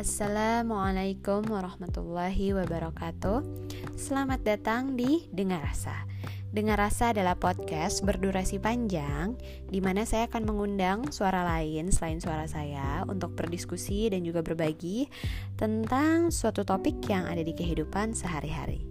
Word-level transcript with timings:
Assalamualaikum 0.00 1.44
warahmatullahi 1.44 2.56
wabarakatuh 2.56 3.44
Selamat 4.00 4.40
datang 4.40 4.96
di 4.96 5.28
Dengar 5.28 5.60
Rasa 5.60 5.92
Dengar 6.48 6.80
Rasa 6.80 7.12
adalah 7.12 7.36
podcast 7.36 8.00
berdurasi 8.00 8.64
panjang 8.64 9.36
di 9.68 9.76
mana 9.84 10.08
saya 10.08 10.24
akan 10.32 10.48
mengundang 10.48 11.12
suara 11.12 11.44
lain 11.44 11.92
selain 11.92 12.16
suara 12.16 12.48
saya 12.48 13.04
untuk 13.12 13.36
berdiskusi 13.36 14.08
dan 14.08 14.24
juga 14.24 14.40
berbagi 14.40 15.04
tentang 15.60 16.32
suatu 16.32 16.64
topik 16.64 17.04
yang 17.04 17.28
ada 17.28 17.44
di 17.44 17.52
kehidupan 17.52 18.16
sehari-hari. 18.16 18.89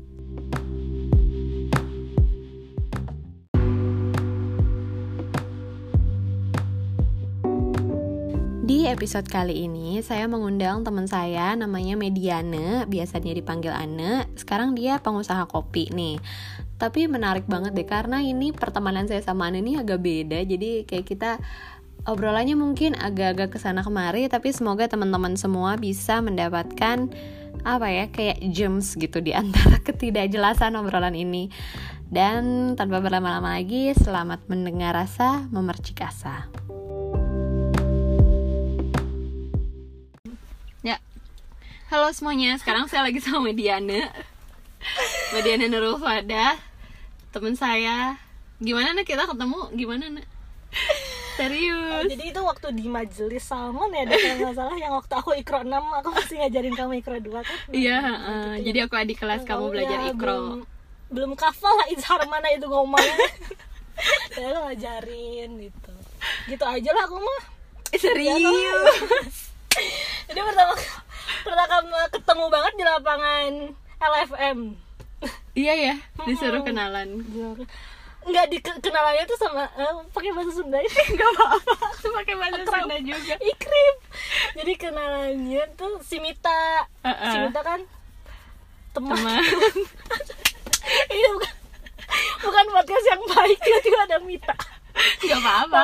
Episode 8.88 9.28
kali 9.28 9.68
ini 9.68 10.00
saya 10.00 10.24
mengundang 10.32 10.88
teman 10.88 11.04
saya 11.04 11.52
namanya 11.60 12.00
Mediane, 12.00 12.88
biasanya 12.88 13.36
dipanggil 13.36 13.76
Ane. 13.76 14.32
Sekarang 14.40 14.72
dia 14.72 15.04
pengusaha 15.04 15.44
kopi 15.52 15.92
nih. 15.92 16.24
Tapi 16.80 17.12
menarik 17.12 17.44
banget 17.44 17.76
deh 17.76 17.84
karena 17.84 18.24
ini 18.24 18.56
pertemanan 18.56 19.04
saya 19.10 19.20
sama 19.20 19.52
Ane 19.52 19.60
ini 19.60 19.76
agak 19.76 20.00
beda. 20.00 20.40
Jadi 20.48 20.88
kayak 20.88 21.04
kita 21.04 21.32
obrolannya 22.08 22.56
mungkin 22.56 22.96
agak-agak 22.96 23.52
ke 23.52 23.60
sana 23.60 23.84
kemari 23.84 24.32
tapi 24.32 24.56
semoga 24.56 24.88
teman-teman 24.88 25.36
semua 25.36 25.76
bisa 25.76 26.24
mendapatkan 26.24 27.12
apa 27.68 27.88
ya 27.92 28.08
kayak 28.08 28.40
gems 28.56 28.96
gitu 28.96 29.20
di 29.20 29.36
antara 29.36 29.84
ketidakjelasan 29.88 30.80
obrolan 30.80 31.20
ini. 31.20 31.52
Dan 32.08 32.74
tanpa 32.80 33.04
berlama-lama 33.04 33.60
lagi, 33.60 33.92
selamat 33.94 34.48
mendengar 34.48 34.96
rasa 34.96 35.46
memercik 35.52 36.02
asa. 36.02 36.50
Halo 41.90 42.14
semuanya, 42.14 42.54
sekarang 42.62 42.86
saya 42.86 43.02
lagi 43.02 43.18
sama 43.18 43.50
Mediana 43.50 44.14
Mediana 45.34 45.66
Nurul 45.66 45.98
Fada 45.98 46.54
Temen 47.34 47.58
saya. 47.58 48.14
Gimana 48.62 48.94
nih 48.94 49.02
kita 49.02 49.26
ketemu? 49.26 49.74
Gimana 49.74 50.06
nih? 50.14 50.22
Serius. 51.34 51.98
Oh, 51.98 52.06
Jadi 52.06 52.30
itu 52.30 52.42
waktu 52.46 52.78
di 52.78 52.86
majelis 52.86 53.42
salmon 53.42 53.90
ya 53.90 54.06
kalau 54.06 54.38
nggak 54.38 54.54
salah 54.54 54.78
Yang 54.78 54.94
waktu 55.02 55.14
aku 55.18 55.32
ikro 55.42 55.66
6 55.66 55.74
aku 55.74 56.10
masih 56.14 56.36
ngajarin 56.46 56.74
kamu 56.78 56.94
ikro 57.02 57.18
2 57.26 57.42
kan? 57.42 57.58
Iya, 57.74 57.98
uh, 58.06 58.54
gitu 58.62 58.66
jadi 58.70 58.80
aku 58.86 58.94
adik 58.94 59.18
kelas 59.18 59.42
kamu 59.50 59.64
oh, 59.66 59.72
belajar 59.74 59.98
ya, 59.98 60.14
ikro. 60.14 60.38
Belum, 60.38 60.62
belum 61.10 61.32
kafal 61.34 61.74
lah 61.74 61.90
izhar 61.90 62.22
mana 62.30 62.54
itu 62.54 62.70
ngomongnya. 62.70 63.18
Saya 64.38 64.54
lo 64.54 64.70
ngajarin 64.70 65.58
gitu. 65.58 65.94
Gitu 66.54 66.66
aja 66.70 66.90
lah 66.94 67.04
aku 67.10 67.18
mah. 67.18 67.42
Serius. 67.98 69.50
Jadi 70.30 70.38
pertama 70.38 70.78
pertama 71.46 72.00
ketemu 72.12 72.46
banget 72.50 72.74
di 72.78 72.84
lapangan 72.84 73.52
LFM 74.00 74.60
iya 75.58 75.74
ya 75.76 75.96
disuruh 76.24 76.64
kenalan. 76.64 77.20
Nggak 78.20 78.46
di 78.52 78.58
kenalannya 78.60 79.24
tuh 79.26 79.40
sama 79.40 79.64
uh, 79.80 80.04
pakai 80.12 80.32
bahasa 80.36 80.52
Sunda 80.52 80.80
ini. 80.80 81.04
Nggak 81.16 81.30
apa-apa 81.36 81.74
pakai 82.24 82.36
bahasa 82.36 82.62
Akram. 82.64 82.88
Sunda 82.88 82.98
juga. 83.04 83.36
Ikrim 83.40 83.96
jadi 84.60 84.74
kenalannya 84.76 85.64
tuh 85.76 86.00
si 86.04 86.18
Mita. 86.20 86.88
Uh 87.04 87.10
-uh. 87.12 87.32
si 87.32 87.38
Mita 87.48 87.62
kan 87.64 87.82
teman, 88.96 89.16
teman. 89.16 89.44
ini 91.14 91.28
bukan. 91.36 91.54
Bukan 92.42 92.66
podcast 92.74 93.06
yang 93.06 93.22
baik 93.22 93.58
tiba-tiba 93.62 94.00
ada 94.10 94.18
Mita. 94.26 94.56
Gak 95.00 95.40
apa-apa. 95.40 95.84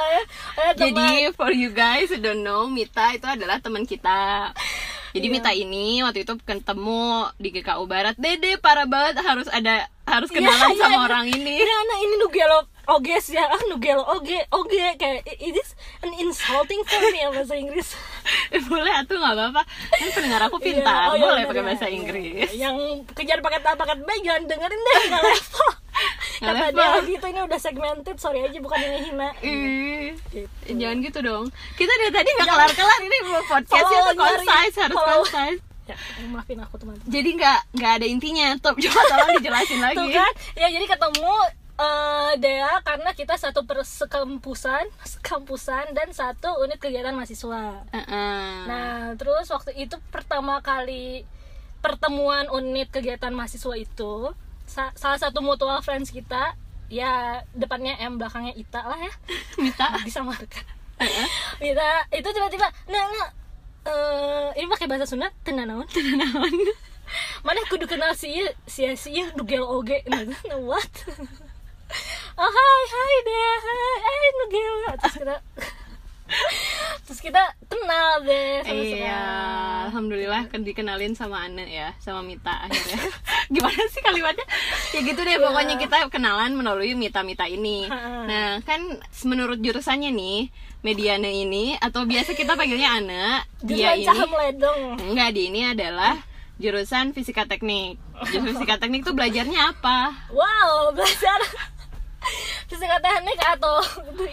Jadi 0.73 1.29
for 1.37 1.53
you 1.53 1.69
guys 1.69 2.09
who 2.09 2.17
don't 2.17 2.41
know 2.41 2.65
Mita 2.65 3.13
itu 3.13 3.27
adalah 3.29 3.61
teman 3.61 3.85
kita 3.85 4.49
jadi 5.15 5.31
yeah. 5.31 5.35
Mita 5.39 5.51
ini 5.55 6.03
waktu 6.03 6.27
itu 6.27 6.35
ketemu 6.43 7.31
di 7.39 7.49
GKU 7.55 7.87
Barat. 7.87 8.19
Dede 8.19 8.59
parah 8.59 8.83
banget 8.83 9.23
harus 9.23 9.47
ada 9.47 9.87
harus 10.03 10.27
iya, 10.35 10.43
kenalan 10.43 10.69
yeah, 10.75 10.79
sama 10.83 10.91
yeah, 10.91 11.05
orang 11.07 11.25
ini. 11.31 11.53
Ini 11.55 11.71
anak 11.71 11.97
ini 12.03 12.15
Nugelo 12.19 12.59
Oges 12.91 13.31
ya. 13.31 13.47
Ah 13.47 13.63
Nugelo 13.71 14.03
Oge 14.11 14.43
Oge. 14.51 14.99
Kayak 14.99 15.23
it 15.23 15.55
is 15.55 15.71
an 16.03 16.11
insulting 16.19 16.83
for 16.83 16.99
me 17.15 17.23
ya 17.23 17.31
bahasa 17.31 17.55
Inggris? 17.55 17.95
Boleh 18.67 18.91
atuh 18.91 19.15
nggak 19.15 19.33
apa-apa. 19.39 19.61
Kan 19.95 20.09
pendengar 20.11 20.41
aku 20.51 20.59
iya, 20.59 20.65
pintar 20.67 20.99
yeah, 20.99 21.15
oh, 21.15 21.31
boleh 21.31 21.43
pakai 21.47 21.63
bahasa 21.63 21.87
Inggris. 21.87 22.51
Yang 22.51 23.07
kejar 23.15 23.39
paket 23.39 23.63
A 23.63 23.79
paket 23.79 23.99
B 24.03 24.09
jangan 24.19 24.43
dengerin 24.51 24.79
deh 24.83 24.95
nggak 25.15 25.23
level 25.31 25.69
kata 26.39 26.65
dia 26.75 26.89
gitu 27.05 27.25
ini 27.29 27.39
udah 27.43 27.59
segmented 27.59 28.17
sorry 28.19 28.43
aja 28.43 28.59
bukan 28.59 28.79
yang 28.79 28.95
hina. 29.03 29.29
Gitu. 29.39 30.47
jangan 30.75 30.97
gitu 31.03 31.19
dong. 31.23 31.45
Kita 31.79 31.91
dari 31.95 32.11
tadi 32.11 32.29
nggak 32.35 32.47
kelar 32.49 32.71
kelar 32.75 32.99
ini 33.03 33.17
mau 33.29 33.43
podcastnya 33.47 33.99
tuh 34.11 34.15
concise 34.17 34.75
harus 34.79 34.99
concise. 34.99 35.61
Ya 35.85 35.95
maafin 36.33 36.57
aku 36.59 36.75
teman. 36.81 36.97
Jadi 37.05 37.29
nggak 37.37 37.59
nggak 37.77 37.91
ada 38.01 38.05
intinya 38.09 38.47
tuh 38.57 38.73
coba 38.73 39.01
tolong 39.05 39.29
dijelasin 39.37 39.79
lagi. 39.79 39.97
tuh 40.01 40.07
kan? 40.09 40.31
Ya 40.57 40.67
jadi 40.73 40.85
ketemu 40.89 41.33
uh, 41.79 42.31
Dea 42.39 42.73
karena 42.81 43.11
kita 43.13 43.35
satu 43.37 43.63
persekampusan 43.67 44.89
kampusan 45.21 45.93
dan 45.93 46.09
satu 46.11 46.63
unit 46.63 46.79
kegiatan 46.79 47.13
mahasiswa. 47.13 47.85
Uh 47.91 47.97
-uh. 47.99 48.51
nah 48.65 49.13
terus 49.19 49.47
waktu 49.51 49.75
itu 49.77 49.95
pertama 50.09 50.59
kali 50.63 51.27
pertemuan 51.85 52.49
unit 52.49 52.89
kegiatan 52.89 53.29
mahasiswa 53.29 53.77
itu 53.77 54.33
sa 54.65 54.91
salah 54.97 55.19
satu 55.21 55.39
mutual 55.39 55.79
friends 55.85 56.09
kita 56.09 56.57
ya 56.89 57.41
depannya 57.53 57.97
M 57.97 58.17
belakangnya 58.21 58.53
Ita 58.53 58.81
lah 58.85 58.99
ya. 58.99 59.13
Mita. 59.61 59.87
Disamarkan 60.07 60.65
Mita 61.61 61.89
itu 62.13 62.29
tiba-tiba 62.29 62.67
nah, 62.89 63.03
nah 63.09 63.29
uh, 63.89 64.49
ini 64.57 64.67
pakai 64.69 64.87
bahasa 64.89 65.05
Sunda 65.09 65.29
tenanawan. 65.45 65.87
Tenanawan. 65.89 66.53
Mana 67.45 67.61
kudu 67.69 67.85
kenal 67.85 68.17
si 68.17 68.33
si 68.65 68.89
si 68.97 69.21
dugel 69.37 69.61
oge 69.61 70.01
nah, 70.09 70.25
nah 70.25 70.59
what? 70.61 70.93
Oh 72.35 72.49
hai 72.49 72.81
hai 72.89 73.15
deh 73.21 73.55
hai 73.61 73.93
eh 74.01 74.31
nugel. 74.41 74.75
Terus 74.97 75.15
kita 75.21 75.37
terus 77.05 77.21
kita 77.21 77.41
kenal 77.69 78.25
deh 78.25 78.65
sama 78.65 78.81
iya 78.81 79.21
alhamdulillah 79.87 80.49
dikenalin 80.49 81.13
sama 81.13 81.45
Anne 81.45 81.69
ya 81.69 81.93
sama 82.01 82.25
Mita 82.25 82.65
akhirnya. 82.65 82.97
Gimana 83.53 83.81
sih 83.93 84.01
kalimatnya? 84.01 84.45
Ya 84.91 84.99
gitu 85.05 85.21
deh 85.21 85.37
yeah. 85.37 85.43
pokoknya 85.45 85.75
kita 85.77 85.97
kenalan 86.09 86.57
melalui 86.57 86.97
Mita 86.97 87.21
Mita 87.21 87.45
ini. 87.45 87.85
Nah 88.25 88.59
kan 88.65 88.81
menurut 89.23 89.61
jurusannya 89.61 90.09
nih 90.09 90.49
Mediana 90.81 91.29
ini 91.29 91.77
atau 91.77 92.05
biasa 92.05 92.33
kita 92.37 92.57
panggilnya 92.57 92.89
Anne 93.01 93.25
dia 93.61 93.97
ini 93.97 94.09
enggak 95.01 95.29
dia 95.33 95.45
ini 95.49 95.61
adalah 95.73 96.17
jurusan 96.57 97.13
fisika 97.13 97.45
teknik. 97.45 98.01
Jurusan 98.25 98.57
fisika 98.57 98.81
teknik 98.81 99.05
tuh 99.05 99.13
belajarnya 99.13 99.77
apa? 99.77 100.29
Wow 100.33 100.93
belajar 100.97 101.39
teknik 103.05 103.39
atau 103.57 103.75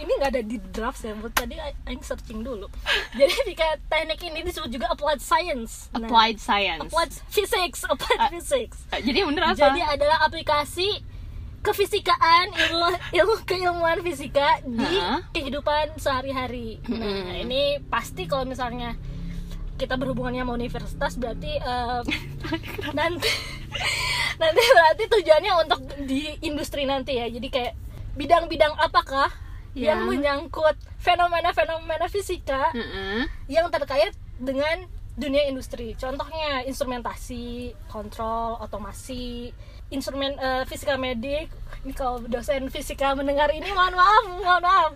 ini 0.02 0.12
nggak 0.18 0.30
ada 0.32 0.42
di 0.42 0.56
draft 0.72 1.00
ya 1.04 1.12
buat 1.16 1.32
tadi 1.36 1.56
Aing 1.88 2.02
searching 2.02 2.40
dulu. 2.40 2.66
Jadi 3.14 3.32
fisika 3.44 3.76
teknik 3.88 4.20
ini 4.24 4.40
disebut 4.44 4.70
juga 4.72 4.86
applied 4.90 5.20
science. 5.20 5.92
Nah, 5.92 6.08
applied 6.08 6.38
science. 6.40 6.82
applied 6.88 7.12
physics 7.28 7.84
applied 7.84 8.20
uh, 8.20 8.30
physics. 8.32 8.84
uh, 8.90 9.00
jadi 9.00 9.28
bener 9.28 9.52
apa? 9.52 9.58
Jadi 9.58 9.80
adalah 9.84 10.18
aplikasi 10.24 10.88
kefisikaan 11.62 12.50
ilmu 12.50 12.90
ilmu 13.14 13.34
keilmuan 13.46 14.02
fisika 14.02 14.58
di 14.66 14.82
uh 14.82 14.90
-huh. 14.90 15.18
kehidupan 15.30 15.94
sehari-hari. 15.94 16.82
Nah 16.90 17.38
hmm. 17.38 17.44
ini 17.46 17.78
pasti 17.86 18.26
kalau 18.26 18.42
misalnya 18.42 18.98
kita 19.80 19.94
berhubungannya 19.98 20.44
sama 20.44 20.54
universitas 20.54 21.12
berarti 21.18 21.58
uh, 21.62 22.02
nanti 22.98 23.30
nanti 24.40 24.62
berarti 24.62 25.04
tujuannya 25.08 25.52
untuk 25.66 25.80
di 26.04 26.36
industri 26.44 26.84
nanti 26.84 27.18
ya 27.18 27.26
jadi 27.28 27.48
kayak 27.48 27.74
bidang-bidang 28.16 28.76
apakah 28.76 29.32
yeah. 29.72 29.96
yang 29.96 30.08
menyangkut 30.08 30.76
fenomena-fenomena 31.00 32.06
fisika 32.08 32.70
mm 32.76 32.84
-hmm. 32.84 33.18
yang 33.48 33.66
terkait 33.72 34.12
dengan 34.36 34.84
dunia 35.12 35.44
industri 35.48 35.92
contohnya 35.96 36.64
instrumentasi 36.64 37.76
kontrol 37.88 38.56
otomasi 38.64 39.52
instrumen 39.92 40.32
uh, 40.40 40.64
fisika 40.64 40.96
medik 40.96 41.52
ini 41.84 41.92
kalau 41.92 42.24
dosen 42.24 42.72
fisika 42.72 43.12
mendengar 43.12 43.52
ini 43.52 43.68
mohon 43.76 43.92
maaf 43.92 44.24
mohon 44.24 44.62
maaf 44.64 44.92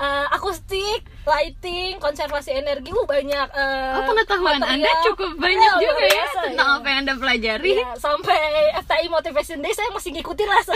uh, 0.00 0.26
akustik 0.32 1.04
lighting 1.28 2.00
konservasi 2.00 2.56
energi 2.56 2.90
uh 2.90 3.04
banyak 3.04 3.46
uh, 3.52 4.00
oh 4.00 4.02
pengetahuan 4.08 4.58
material. 4.58 4.80
anda 4.80 4.90
cukup 5.04 5.30
banyak 5.36 5.72
ya, 5.76 5.82
juga 5.84 6.06
ya 6.08 6.26
tentang 6.48 6.68
ya. 6.72 6.76
apa 6.80 6.86
yang 6.88 6.98
anda 7.04 7.14
pelajari 7.20 7.72
ya, 7.76 7.88
sampai 8.00 8.40
FTI 8.80 9.06
Motivation 9.12 9.58
Day 9.60 9.72
saya 9.76 9.92
masih 9.92 10.10
ngikutin 10.16 10.48
lah 10.48 10.62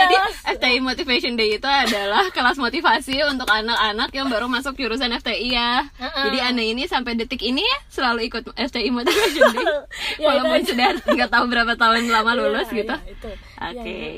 jadi 0.00 0.16
FTI 0.56 0.78
Motivation 0.80 1.36
Day 1.36 1.60
itu 1.60 1.68
adalah 1.68 2.32
kelas 2.32 2.56
motivasi 2.56 3.20
untuk 3.28 3.46
anak-anak 3.46 4.10
yang 4.16 4.32
baru 4.32 4.48
masuk 4.48 4.80
jurusan 4.80 5.12
FTI 5.12 5.48
ya. 5.52 5.84
Uh-uh. 6.00 6.24
Jadi 6.30 6.38
Anda 6.40 6.62
ini 6.64 6.88
sampai 6.88 7.20
detik 7.20 7.44
ini 7.44 7.64
selalu 7.92 8.32
ikut 8.32 8.48
FTI 8.56 8.88
Motivation 8.88 9.52
Day. 9.52 9.66
ya, 10.24 10.26
Walaupun 10.32 10.64
sudah 10.64 10.88
nggak 11.04 11.30
tahu 11.30 11.44
berapa 11.52 11.72
tahun 11.76 12.08
lama 12.08 12.32
iya, 12.32 12.40
lulus 12.40 12.68
ya, 12.72 12.76
gitu. 12.80 12.96
Ya, 12.96 13.12
Oke. 13.68 13.76
Okay. 13.76 14.12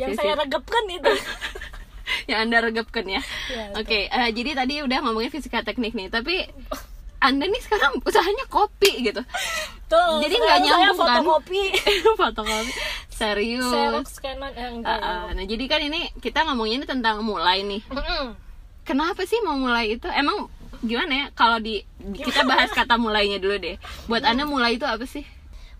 Yang, 0.00 0.08
yang 0.08 0.10
saya 0.18 0.32
regepkan 0.34 0.84
itu. 0.90 1.12
yang 2.30 2.48
Anda 2.48 2.64
regepkan 2.70 3.06
ya. 3.06 3.22
ya 3.50 3.74
Oke, 3.76 3.86
okay. 3.86 4.02
uh, 4.10 4.26
eh, 4.26 4.30
jadi 4.34 4.50
tadi 4.58 4.74
udah 4.82 4.98
ngomongin 5.04 5.30
fisika 5.30 5.62
teknik 5.62 5.94
nih, 5.94 6.08
tapi 6.08 6.46
anda 7.20 7.44
nih 7.44 7.60
sekarang 7.60 8.00
usahanya 8.00 8.48
kopi 8.48 9.04
gitu. 9.04 9.20
Tuh, 9.92 10.12
Jadi 10.24 10.34
nggak 10.40 10.58
nyambung, 10.64 11.04
kan? 11.04 11.20
fotokopi. 11.20 11.62
Fotokopi. 12.20 12.72
Serius. 13.12 14.08
Scanan 14.08 14.52
eh, 14.56 14.68
enggak 14.72 14.88
Ah, 14.88 15.28
ah. 15.28 15.36
nah 15.36 15.44
jadi 15.44 15.64
kan 15.68 15.84
ini 15.84 16.08
kita 16.24 16.48
ngomongin 16.48 16.88
tentang 16.88 17.20
mulai 17.20 17.60
nih. 17.60 17.84
Mm-mm. 17.92 18.32
kenapa 18.88 19.28
sih 19.28 19.36
mau 19.44 19.60
mulai 19.60 20.00
itu? 20.00 20.08
Emang 20.08 20.48
gimana 20.80 21.12
ya? 21.12 21.26
Kalau 21.36 21.60
di 21.60 21.84
di- 22.00 22.24
kita 22.24 22.48
bahas 22.48 22.72
kata 22.72 22.96
mulainya 22.96 23.36
dulu 23.36 23.60
deh. 23.60 23.76
Buat 24.08 24.24
anda 24.24 24.48
mulai 24.48 24.80
itu 24.80 24.88
apa 24.88 25.04
sih? 25.04 25.28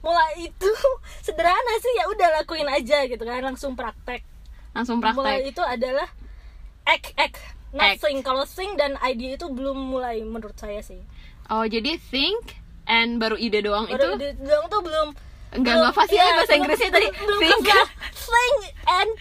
Mulai 0.05 0.45
itu 0.45 0.69
sederhana 1.25 1.75
sih 1.81 1.93
ya 1.97 2.05
udah 2.13 2.29
lakuin 2.45 2.69
aja 2.69 3.09
gitu 3.09 3.25
kan 3.25 3.41
langsung 3.41 3.73
praktek 3.73 4.21
langsung 4.73 4.99
mulai 4.99 5.13
praktek 5.37 5.51
itu 5.51 5.63
adalah 5.63 6.09
act 6.85 7.09
act 7.15 7.39
not 7.71 7.87
Act. 7.89 8.03
sing. 8.03 8.19
Kalau 8.21 8.43
sing 8.45 8.75
dan 8.75 8.99
idea 9.01 9.35
itu 9.35 9.47
belum 9.47 9.79
mulai 9.91 10.21
menurut 10.21 10.55
saya 10.55 10.81
sih. 10.81 10.99
Oh 11.47 11.63
jadi 11.63 11.99
think 12.01 12.59
and 12.85 13.17
baru 13.17 13.35
ide 13.37 13.61
doang 13.61 13.87
baru 13.87 13.95
itu? 13.95 14.11
ide 14.17 14.31
doang 14.41 14.67
tuh 14.67 14.81
belum 14.81 15.09
enggak 15.53 15.75
enggak 15.77 15.95
fasih 15.95 16.15
iya, 16.15 16.25
ya 16.25 16.33
bahasa 16.33 16.47
belum- 16.47 16.59
Inggrisnya 16.61 16.91
tadi 16.91 17.09
belum, 17.13 17.41
think. 17.41 17.67
think 18.17 18.59
and 18.89 19.19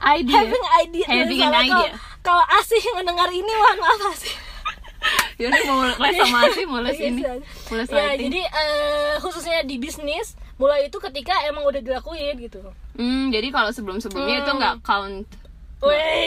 idea 0.00 0.36
having 0.38 0.66
idea 0.78 1.06
Having 1.06 1.40
an 1.42 1.54
idea. 1.58 1.90
kalau 2.20 2.44
asih 2.54 2.80
mendengar 2.94 3.28
ini 3.28 3.48
mohon 3.50 3.78
maaf 3.78 4.02
asih 4.12 4.34
Yaudah 5.38 5.62
mau 5.64 5.78
les 5.86 6.16
sama 6.18 6.38
Asih, 6.42 6.64
mau 6.66 6.80
les 6.82 6.98
ini 6.98 7.22
Iya, 7.22 7.38
mau 7.70 7.76
les 7.76 7.86
ya 7.86 8.06
jadi 8.18 8.40
eh, 8.42 9.12
khususnya 9.20 9.62
di 9.62 9.76
bisnis 9.76 10.34
mulai 10.58 10.84
itu 10.84 10.98
ketika 11.00 11.32
emang 11.44 11.64
udah 11.64 11.78
dilakuin 11.78 12.34
gitu 12.36 12.60
Hmm, 12.92 13.30
jadi 13.30 13.48
kalau 13.48 13.70
sebelum-sebelumnya 13.70 14.42
itu 14.42 14.50
Hmm. 14.50 14.58
nggak 14.58 14.76
count 14.82 15.26
Wey. 15.78 16.26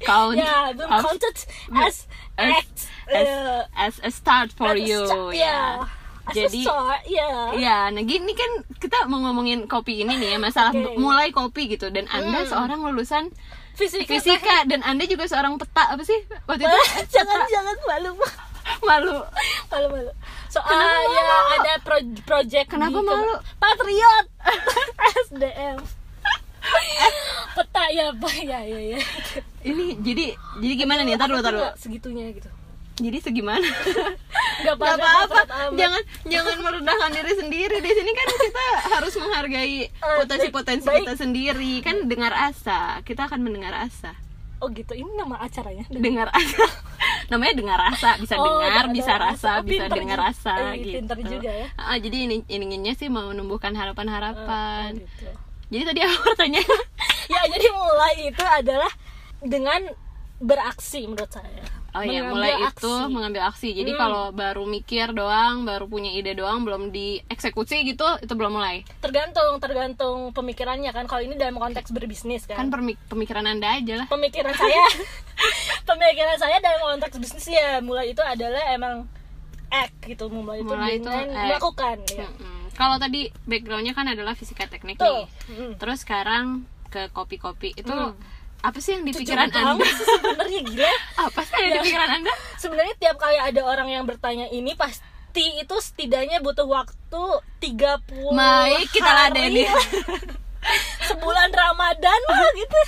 Count 0.00 0.32
ya 0.34 0.72
belum 0.72 0.88
as- 0.88 1.02
counted 1.02 1.36
as 1.76 1.96
as 2.34 2.48
act 2.50 2.76
as, 3.06 3.28
eh, 3.28 3.60
as 3.76 3.94
a 4.00 4.08
start 4.08 4.48
for 4.50 4.72
as 4.72 4.80
you 4.80 5.04
ya. 5.30 5.84
As 6.24 6.32
a 6.32 6.32
Jadi 6.38 6.60
start, 6.60 7.04
ya 7.04 7.52
ya, 7.52 7.88
nah 7.88 8.00
gini 8.00 8.32
kan 8.32 8.48
kita 8.74 9.04
mau 9.04 9.20
ngomongin 9.22 9.64
kopi 9.64 10.00
ini 10.02 10.12
nih 10.14 10.28
ya, 10.30 10.38
masalah 10.38 10.72
Oke. 10.74 10.80
b- 10.82 10.96
mulai 10.96 11.28
kopi 11.28 11.68
gitu 11.68 11.88
dan 11.88 12.04
Anda 12.06 12.42
Hmm. 12.42 12.48
seorang 12.48 12.80
lulusan 12.82 13.28
fisika, 13.74 14.08
fisika 14.08 14.64
dan 14.64 14.80
Anda 14.82 15.04
juga 15.04 15.24
seorang 15.24 15.56
peta 15.56 15.84
apa 15.86 16.00
sih? 16.02 16.16
Waktu 16.44 16.64
itu 16.64 16.78
jangan 17.14 17.44
jangan 17.46 17.76
malu 17.86 18.12
malu. 18.80 19.16
malu 19.68 19.86
malu 19.90 20.10
soal 20.48 20.64
Kenapa 20.64 21.00
ya 21.08 21.22
malu? 21.22 21.48
ada 21.54 21.72
pro- 21.80 22.18
project 22.22 22.66
Kenapa 22.68 22.94
di 22.94 23.04
malu? 23.04 23.34
patriot 23.56 24.26
SDM 25.24 25.78
peta 27.54 27.84
ya 27.88 28.06
pak 28.12 28.36
ya 28.38 28.60
ya 28.60 28.80
ya 28.90 29.00
Ini 29.60 29.84
jadi 29.98 30.24
jadi 30.58 30.74
gimana 30.76 31.00
nih? 31.02 31.16
Taruh 31.16 31.40
taruh. 31.40 31.72
segitunya 31.74 32.28
gitu 32.30 32.48
Jadi 32.98 33.18
segimana? 33.20 33.62
nggak 34.58 34.74
apa-apa, 34.74 35.46
jangan 35.70 36.02
jangan 36.26 36.56
merendahkan 36.58 37.14
diri 37.14 37.30
sendiri. 37.32 37.78
Di 37.78 37.94
sini 37.94 38.10
kan 38.10 38.26
kita 38.26 38.64
harus 38.90 39.14
menghargai 39.14 39.86
potensi-potensi 40.18 40.82
baik. 40.82 41.06
kita 41.06 41.14
sendiri. 41.14 41.78
Kan 41.78 42.10
dengar 42.10 42.34
asa, 42.34 42.98
kita 43.02 43.30
akan 43.30 43.38
mendengar 43.40 43.70
asa. 43.78 44.18
oh 44.58 44.66
gitu 44.68 44.90
ini 44.92 45.06
nama 45.14 45.38
acaranya 45.38 45.86
Dengar 45.88 46.26
asa. 46.32 46.66
Namanya 47.28 47.54
dengar 47.54 47.78
rasa, 47.78 48.16
bisa 48.16 48.34
Oh, 48.36 48.44
dengar, 48.58 48.84
bisa 48.88 49.12
rasa. 49.14 49.24
rasa, 49.24 49.50
Oh, 49.54 49.62
bisa 49.62 49.84
dengar 49.86 50.18
rasa 50.18 50.54
Eh, 50.72 50.96
gitu. 50.98 51.12
juga 51.28 51.50
ya. 51.52 51.66
Ah, 51.76 51.96
jadi 52.00 52.16
ini 52.24 52.36
inginnya 52.48 52.96
sih 52.96 53.12
mau 53.12 53.28
menumbuhkan 53.28 53.76
harapan-harapan. 53.76 54.96
Oh, 54.96 55.04
gitu. 55.04 55.28
Jadi 55.68 55.82
tadi 55.84 56.00
apa 56.00 56.16
pertanyaan? 56.24 56.80
ya 57.32 57.40
jadi 57.44 57.66
mulai 57.70 58.14
itu 58.32 58.44
adalah 58.44 58.92
dengan 59.44 59.80
beraksi 60.40 61.04
menurut 61.04 61.28
saya 61.28 61.77
Oh 61.98 62.04
iya, 62.04 62.22
mulai 62.24 62.54
aksi. 62.56 62.78
itu 62.78 62.92
mengambil 63.08 63.42
aksi. 63.44 63.68
Jadi 63.72 63.90
Hmm. 63.90 63.98
kalau 63.98 64.22
baru 64.30 64.64
mikir 64.64 65.10
doang, 65.10 65.62
baru 65.62 65.84
punya 65.84 66.10
ide 66.10 66.32
doang, 66.32 66.62
belum 66.62 66.88
dieksekusi 66.88 67.82
gitu, 67.84 68.06
itu 68.18 68.30
belum 68.30 68.54
mulai. 68.54 68.86
tergantung 69.00 69.58
tergantung 69.58 70.30
pemikirannya 70.30 70.88
kan 70.88 71.04
kalau 71.04 71.20
ini 71.20 71.34
dalam 71.34 71.56
konteks 71.56 71.90
berbisnis 71.90 72.44
kan, 72.44 72.54
Kan 72.56 72.68
permi- 72.68 73.00
pemikiran 73.04 73.42
Anda 73.44 73.76
aja 73.76 73.94
lah. 73.96 74.06
pemikiran 74.06 74.52
saya 74.52 74.82
pemikiran 75.84 76.36
saya 76.36 76.56
dalam 76.58 76.80
konteks 76.88 77.16
bisnis 77.16 77.46
ya 77.48 77.78
mulai 77.80 78.10
itu 78.10 78.20
adalah 78.20 78.62
emang 78.70 79.06
act 79.68 79.94
gitu 80.02 80.26
mulai, 80.28 80.62
Mulai 80.62 80.96
itu 80.96 81.04
dengan 81.04 81.28
melakukan 81.46 81.96
ya. 82.08 82.24
Mm-mm. 82.24 82.56
Kalau 82.72 82.96
tadi 82.96 83.28
backgroundnya 83.42 83.92
kan 83.92 84.06
adalah 84.06 84.32
fisika 84.32 84.64
teknik 84.64 84.96
Tuh. 84.96 85.04
nih. 85.04 85.26
Mm. 85.50 85.72
Terus 85.76 85.98
sekarang 86.00 86.62
ke 86.86 87.10
kopi-kopi 87.10 87.74
itu 87.74 87.90
Hmm. 87.90 88.16
Apa 88.58 88.78
sih 88.82 88.98
yang 88.98 89.06
di 89.06 89.14
pikiran 89.14 89.48
Anda? 89.54 89.86
sebenarnya 89.86 90.60
gila 90.66 90.92
apa 91.30 91.40
sih 91.46 91.54
yang 91.54 91.70
di 91.70 91.80
pikiran 91.86 92.10
Anda? 92.10 92.32
sebenarnya 92.58 92.94
tiap 92.98 93.16
kali 93.22 93.38
ada 93.38 93.60
orang 93.62 93.88
yang 93.88 94.04
bertanya 94.04 94.50
ini 94.50 94.74
pasti 94.74 95.62
itu 95.62 95.76
setidaknya 95.78 96.42
butuh 96.42 96.66
waktu 96.66 97.22
30 97.62 98.34
Baik, 98.34 98.86
kita 98.90 99.06
hari 99.06 99.30
ladeni. 99.30 99.62
lah. 99.70 99.84
sebulan 101.04 101.50
Ramadan 101.50 102.20
lah 102.26 102.50
gitu 102.52 102.80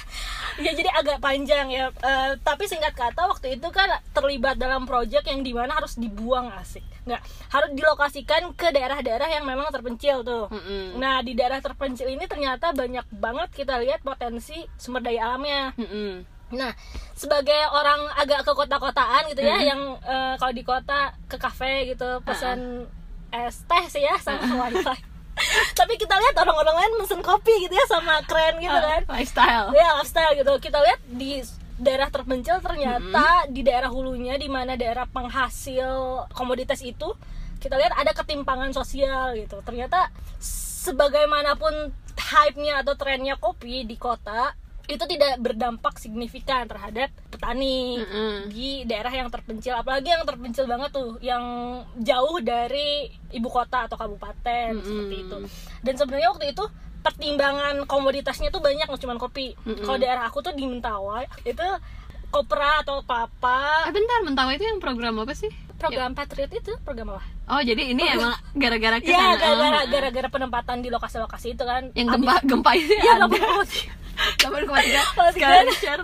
ya 0.61 0.73
jadi 0.73 0.91
agak 0.93 1.19
panjang 1.19 1.67
ya 1.69 1.89
Eh, 1.93 2.33
tapi 2.41 2.65
singkat 2.65 2.93
kata 2.93 3.27
waktu 3.27 3.55
itu 3.55 3.69
kan 3.71 3.87
terlibat 4.11 4.57
dalam 4.57 4.85
project 4.85 5.25
yang 5.25 5.41
di 5.41 5.51
mana 5.51 5.73
harus 5.73 5.95
dibuang 5.95 6.51
asik 6.55 6.83
nggak 7.01 7.23
harus 7.49 7.71
dilokasikan 7.73 8.53
ke 8.53 8.69
daerah-daerah 8.69 9.31
yang 9.31 9.45
memang 9.45 9.71
terpencil 9.71 10.21
tuh 10.21 10.47
Mm-mm. 10.49 10.97
nah 10.97 11.21
di 11.21 11.33
daerah 11.33 11.59
terpencil 11.59 12.07
ini 12.07 12.25
ternyata 12.25 12.71
banyak 12.71 13.09
banget 13.11 13.49
kita 13.55 13.79
lihat 13.79 14.01
potensi 14.01 14.61
sumber 14.77 15.01
daya 15.03 15.29
alamnya 15.29 15.73
Mm-mm. 15.75 16.13
Nah, 16.51 16.75
sebagai 17.15 17.55
orang 17.71 18.11
agak 18.17 18.43
ke 18.43 18.51
kota-kotaan 18.51 19.31
gitu 19.31 19.39
ya, 19.41 19.55
Mhm. 19.55 19.65
yang 19.65 19.81
eh, 20.03 20.35
kalau 20.35 20.51
di 20.51 20.67
kota 20.67 21.01
ke 21.25 21.39
kafe 21.39 21.87
gitu 21.89 22.19
pesan 22.27 22.91
es 23.31 23.63
teh 23.63 23.85
sih 23.87 24.03
ya 24.03 24.19
sama 24.19 24.43
wifi. 24.67 24.99
Tapi 25.75 25.97
kita 25.97 26.13
lihat 26.13 26.37
orang-orang 26.37 26.77
lain 26.77 26.93
mesen 26.99 27.21
kopi 27.21 27.53
gitu 27.61 27.73
ya 27.73 27.87
sama 27.87 28.21
keren 28.25 28.59
gitu 28.59 28.73
Ah, 28.73 28.85
kan. 28.99 29.03
lifestyle. 29.11 29.67
Ya 29.73 29.89
lifestyle 29.97 30.35
gitu. 30.35 30.53
Kita 30.61 30.79
lihat 30.79 31.01
di 31.07 31.41
daerah 31.81 32.09
terpencil 32.09 32.61
ternyata 32.61 33.49
di 33.49 33.65
daerah 33.65 33.89
hulunya 33.89 34.37
di 34.37 34.47
mana 34.47 34.77
daerah 34.77 35.09
penghasil 35.09 35.89
komoditas 36.31 36.85
itu 36.85 37.17
kita 37.57 37.77
lihat 37.77 37.93
ada 37.93 38.13
ketimpangan 38.13 38.71
sosial 38.71 39.33
gitu. 39.35 39.61
Ternyata 39.61 40.13
sebagaimanapun 40.85 41.93
hype-nya 42.17 42.81
atau 42.81 42.95
trennya 42.95 43.37
kopi 43.37 43.85
di 43.85 43.97
kota 43.97 44.53
itu 44.91 45.05
tidak 45.07 45.39
berdampak 45.39 45.95
signifikan 46.03 46.67
terhadap 46.67 47.15
petani 47.31 48.03
Mm-mm. 48.03 48.51
di 48.51 48.83
daerah 48.85 49.15
yang 49.15 49.31
terpencil 49.31 49.79
apalagi 49.79 50.11
yang 50.11 50.27
terpencil 50.27 50.67
banget 50.67 50.91
tuh 50.91 51.17
yang 51.23 51.43
jauh 51.99 52.37
dari 52.43 53.07
ibu 53.31 53.47
kota 53.47 53.87
atau 53.87 53.95
kabupaten 53.95 54.75
Mm-mm. 54.75 54.85
seperti 54.85 55.17
itu 55.23 55.37
dan 55.87 55.95
sebenarnya 55.95 56.29
waktu 56.35 56.47
itu 56.51 56.65
pertimbangan 57.01 57.89
komoditasnya 57.89 58.53
tuh 58.53 58.61
banyak 58.61 58.85
nggak 58.85 59.01
cuma 59.01 59.17
kopi 59.17 59.55
Mm-mm. 59.65 59.87
kalau 59.87 59.99
daerah 60.03 60.29
aku 60.29 60.43
tuh 60.43 60.53
di 60.53 60.67
Mentawai 60.67 61.25
itu 61.47 61.67
kopra 62.31 62.87
atau 62.87 63.03
papa 63.03 63.91
Eh 63.91 63.95
bentar, 63.95 64.23
Mentawai 64.23 64.55
itu 64.55 64.63
yang 64.63 64.79
program 64.79 65.19
apa 65.19 65.35
sih? 65.35 65.51
Program 65.81 66.13
patriot 66.13 66.53
itu 66.53 66.73
program 66.81 67.17
apa 67.17 67.23
Oh, 67.49 67.59
jadi 67.59 67.83
ini 67.89 68.05
emang 68.07 68.31
gara-gara 68.53 69.01
ke 69.01 69.09
sana. 69.09 69.17
ya 69.17 69.35
gara-gara 69.35 69.79
Oh, 69.81 69.87
gara-gara 69.89 70.29
penempatan 70.29 70.77
di 70.79 70.89
lokasi-lokasi 70.89 71.57
itu 71.57 71.65
kan 71.65 71.89
yang 71.93 72.07
gempa 72.09 72.39
gempa 72.45 72.71
itu 72.75 72.93
Iya, 72.95 73.17
ada. 73.17 73.27
gempa. 73.27 73.65
8,3 74.39 75.33
sekarang 75.35 75.67
share. 75.75 76.03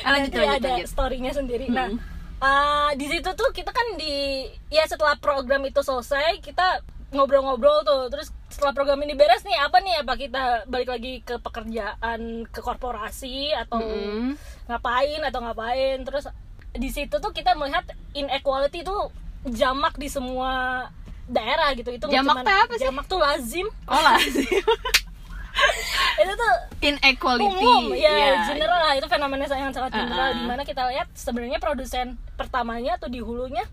Ah, 0.00 0.10
lanjut 0.12 0.30
lanjut 0.32 0.62
ada 0.62 0.72
storynya 0.84 1.32
sendiri. 1.32 1.66
Nah, 1.66 1.90
Mm. 1.90 1.98
uh, 2.40 2.90
di 2.94 3.04
situ 3.04 3.26
tuh 3.34 3.50
kita 3.50 3.68
kan 3.68 3.84
di 3.96 4.46
ya 4.68 4.86
setelah 4.86 5.18
program 5.18 5.60
itu 5.62 5.80
selesai 5.80 6.38
kita 6.38 6.80
ngobrol-ngobrol 7.10 7.82
tuh. 7.82 8.06
Terus 8.08 8.30
setelah 8.48 8.72
program 8.72 9.02
ini 9.02 9.12
beres 9.12 9.42
nih 9.42 9.58
apa 9.58 9.76
nih 9.78 10.00
apa 10.00 10.14
kita 10.14 10.42
balik 10.64 10.88
lagi 10.88 11.20
ke 11.20 11.36
pekerjaan 11.36 12.20
ke 12.46 12.60
korporasi 12.60 13.50
atau 13.58 13.82
Mm-mm. 13.82 14.38
ngapain 14.66 15.20
atau 15.20 15.40
ngapain. 15.42 15.98
Terus 16.00 16.30
di 16.72 16.88
situ 16.88 17.12
tuh 17.12 17.30
kita 17.30 17.52
melihat 17.52 17.82
inequality 18.12 18.80
tuh 18.80 19.10
jamak 19.44 19.94
di 19.94 20.06
semua 20.06 20.84
daerah 21.26 21.70
gitu. 21.72 21.90
Itu 21.90 22.06
Jamak 22.06 22.42
cuman- 22.42 22.46
apa 22.60 22.74
sih? 22.74 22.84
Jamak 22.84 23.06
tuh 23.06 23.18
lazim. 23.18 23.66
Oh 23.84 23.98
lah 23.98 24.18
sih. 24.36 24.46
itu 26.16 26.32
tuh 26.32 26.52
Inequality. 26.80 27.44
umum 27.60 27.92
ya 27.92 28.08
Iya. 28.08 28.34
general 28.46 28.80
lah 28.80 28.94
itu 28.94 29.06
fenomena 29.06 29.44
yang 29.44 29.70
sangat 29.70 29.92
general 29.92 30.30
Uh-uh. 30.30 30.38
di 30.38 30.44
mana 30.46 30.62
kita 30.62 30.86
lihat 30.86 31.10
sebenarnya 31.12 31.58
produsen 31.58 32.06
pertamanya 32.34 32.96
atau 32.96 33.06
di 33.06 33.18
hulunya 33.18 33.66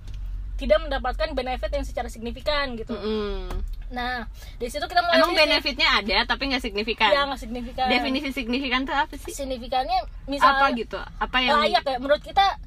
tidak 0.55 0.81
mendapatkan 0.81 1.31
benefit 1.31 1.69
yang 1.69 1.85
secara 1.85 2.07
signifikan 2.07 2.73
gitu 2.73 2.91
Mm-mm. 2.91 3.47
nah 3.87 4.25
di 4.57 4.67
situ 4.67 4.83
kita 4.83 4.99
mulai 5.01 5.15
Emang 5.17 5.31
sih- 5.31 5.39
benefitnya 5.39 5.87
ada 5.93 6.17
tapi 6.25 6.49
nggak 6.49 6.59
signifikan. 6.61 7.07
ya 7.07 7.23
nggak 7.23 7.39
signifikan 7.39 7.87
Definisi 7.87 8.29
signifikan 8.33 8.81
tuh 8.83 8.95
apa 8.97 9.13
sih? 9.15 9.31
signifikannya 9.31 9.97
misalnya 10.25 10.59
apa 10.59 10.75
gitu? 10.75 10.99
Apa 11.19 11.37
yang 11.39 11.61
layak 11.61 11.83
ya 11.85 11.97
menurut 11.97 12.19
kita 12.19 12.57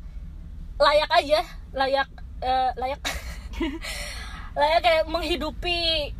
layak 0.80 1.10
aja 1.12 1.40
layak 1.70 2.08
eh, 2.40 2.70
layak. 2.74 3.00
Layak 4.50 4.80
kayak 4.82 5.04
menghidupi 5.06 6.10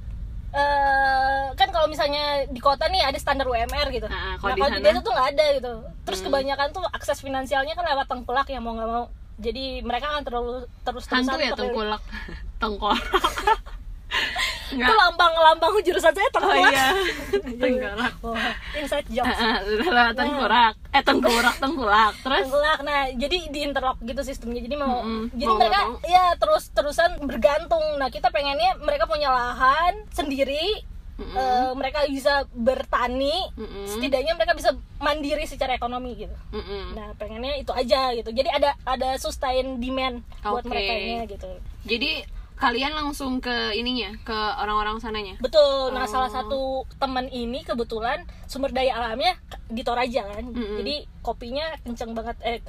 eh, 0.54 1.44
kan 1.58 1.68
kalau 1.74 1.90
misalnya 1.90 2.46
di 2.46 2.62
kota 2.62 2.86
nih 2.86 3.02
ada 3.02 3.18
standar 3.18 3.42
UMR 3.48 3.90
gitu. 3.90 4.06
Ah, 4.06 4.38
nah 4.38 4.38
kalau 4.38 4.54
kalau 4.54 4.70
di 4.78 4.86
desa 4.86 5.00
tuh 5.02 5.10
nggak 5.10 5.28
ada 5.34 5.46
gitu. 5.58 5.72
Terus 6.06 6.18
Hmm. 6.22 6.26
kebanyakan 6.30 6.68
tuh 6.70 6.84
akses 6.94 7.18
finansialnya 7.18 7.74
kan 7.74 7.82
lewat 7.82 8.06
tengkulak 8.06 8.46
yang 8.46 8.62
mau 8.62 8.78
nggak 8.78 8.86
mau. 8.86 9.04
Jadi 9.40 9.82
mereka 9.82 10.14
akan 10.14 10.22
terlalu 10.22 10.54
terus 10.86 11.04
hantu 11.10 11.34
terusan 11.34 11.42
ya 11.42 11.58
tengkulak. 11.58 12.02
Tengkorak 12.62 13.02
itu 14.70 14.92
lambang 14.94 15.32
lambang 15.34 15.72
jurusan 15.82 16.14
saya 16.14 16.28
oh 16.30 16.32
tengkulak. 16.38 16.72
iya. 16.72 16.88
Tengkorak 17.60 18.14
Wah, 18.22 18.54
inside 18.78 19.08
jokes 19.10 19.40
lewat 19.82 20.14
tengkorak 20.16 20.74
eh 20.90 21.02
tengkorak 21.04 21.54
tengkulak. 21.58 22.12
Terus? 22.22 22.42
Tengkulak. 22.46 22.78
Nah 22.82 23.00
jadi 23.14 23.36
di 23.50 23.60
interlock 23.62 23.98
gitu 24.02 24.22
sistemnya. 24.22 24.62
Jadi 24.62 24.76
mau 24.78 25.02
jadi 25.34 25.50
Mau 25.50 25.58
mereka 25.58 25.78
nggak 25.86 26.08
ya 26.08 26.24
terus 26.38 26.70
terusan 26.72 27.10
bergantung. 27.26 27.82
Nah 27.98 28.08
kita 28.08 28.30
pengennya 28.30 28.78
mereka 28.80 29.06
punya 29.06 29.30
lahan 29.30 30.06
sendiri. 30.14 30.86
Mm-mm. 31.20 31.36
eh, 31.36 31.72
mereka 31.76 32.08
bisa 32.08 32.48
bertani. 32.48 33.52
Mm-mm. 33.52 33.84
setidaknya 33.84 34.32
mereka 34.40 34.56
bisa 34.56 34.72
mandiri 34.96 35.44
secara 35.44 35.76
ekonomi 35.76 36.16
gitu. 36.16 36.32
Mm-mm. 36.56 36.96
nah 36.96 37.12
pengennya 37.20 37.60
itu 37.60 37.68
aja 37.76 38.16
gitu. 38.16 38.32
Jadi 38.32 38.48
ada 38.48 38.72
ada 38.88 39.20
sustain 39.20 39.76
demand 39.76 40.24
buat 40.40 40.64
Oke. 40.64 40.72
mereka 40.72 41.28
gitu. 41.28 41.50
Jadi 41.84 42.24
kalian 42.60 42.92
langsung 42.92 43.40
ke 43.40 43.72
ininya 43.72 44.12
ke 44.20 44.36
orang-orang 44.54 44.96
sananya 44.96 45.34
betul 45.38 45.90
nah 45.90 46.04
Oh. 46.04 46.10
salah 46.10 46.28
satu 46.28 46.60
teman 46.94 47.24
ini 47.26 47.62
kebetulan 47.62 48.20
sumber 48.44 48.68
daya 48.68 48.92
alamnya 48.94 49.32
di 49.66 49.80
Toraja 49.80 50.28
kan 50.28 50.44
Mm-mm. 50.44 50.76
jadi 50.76 50.94
kopinya 51.20 51.64
kenceng 51.80 52.12
banget 52.12 52.36
eh 52.42 52.60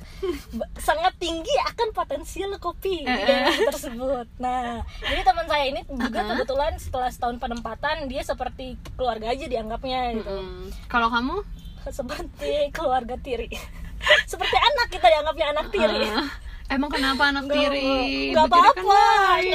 sangat 0.77 1.11
tinggi 1.17 1.51
akan 1.65 1.91
potensial 1.91 2.55
kopi 2.57 3.01
di 3.01 3.05
Eh, 3.05 3.13
eh. 3.13 3.25
daerah 3.25 3.67
tersebut 3.67 4.27
nah 4.37 4.79
jadi 5.01 5.21
teman 5.21 5.45
saya 5.45 5.65
ini 5.67 5.81
juga 5.85 6.19
Uh-uh. 6.19 6.29
kebetulan 6.33 6.71
setelah 6.75 7.09
setahun 7.09 7.37
penempatan 7.37 8.07
dia 8.07 8.21
seperti 8.21 8.65
keluarga 8.93 9.27
aja 9.27 9.45
dianggapnya 9.45 9.99
gitu 10.15 10.31
Mm-mm. 10.31 10.71
kalau 10.87 11.07
kamu 11.07 11.43
seperti 11.85 12.51
keluarga 12.71 13.17
tiri 13.17 13.49
seperti 14.31 14.55
anak 14.55 14.87
kita 14.89 15.07
dianggapnya 15.09 15.45
anak 15.51 15.67
tiri 15.69 16.07
Ah, 16.07 16.29
emang 16.71 16.89
kenapa 16.89 17.35
anak 17.35 17.51
tiri 17.51 18.31
kan 18.31 18.47
apa-apa. 18.47 18.79
baik. 18.79 19.51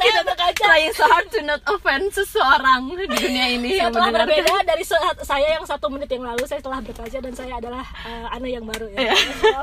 saya 0.00 0.20
kita 0.32 0.46
trying 0.56 0.94
so 0.96 1.04
hard 1.04 1.28
to 1.28 1.40
not 1.44 1.60
offend 1.68 2.08
seseorang 2.08 2.88
di 2.96 3.04
dunia 3.04 3.46
ini 3.52 3.76
setelah 3.76 4.08
mendengarkan. 4.08 4.28
berbeda 4.32 4.54
dari 4.64 4.84
saya 5.20 5.48
yang 5.60 5.64
satu 5.68 5.92
menit 5.92 6.08
yang 6.08 6.24
lalu 6.24 6.44
saya 6.48 6.64
telah 6.64 6.80
berkaca 6.80 7.18
dan 7.20 7.34
saya 7.36 7.60
adalah 7.60 7.84
uh, 8.08 8.32
Ana 8.32 8.48
yang 8.48 8.64
baru 8.64 8.88
ya. 8.96 9.12
Iya. 9.12 9.14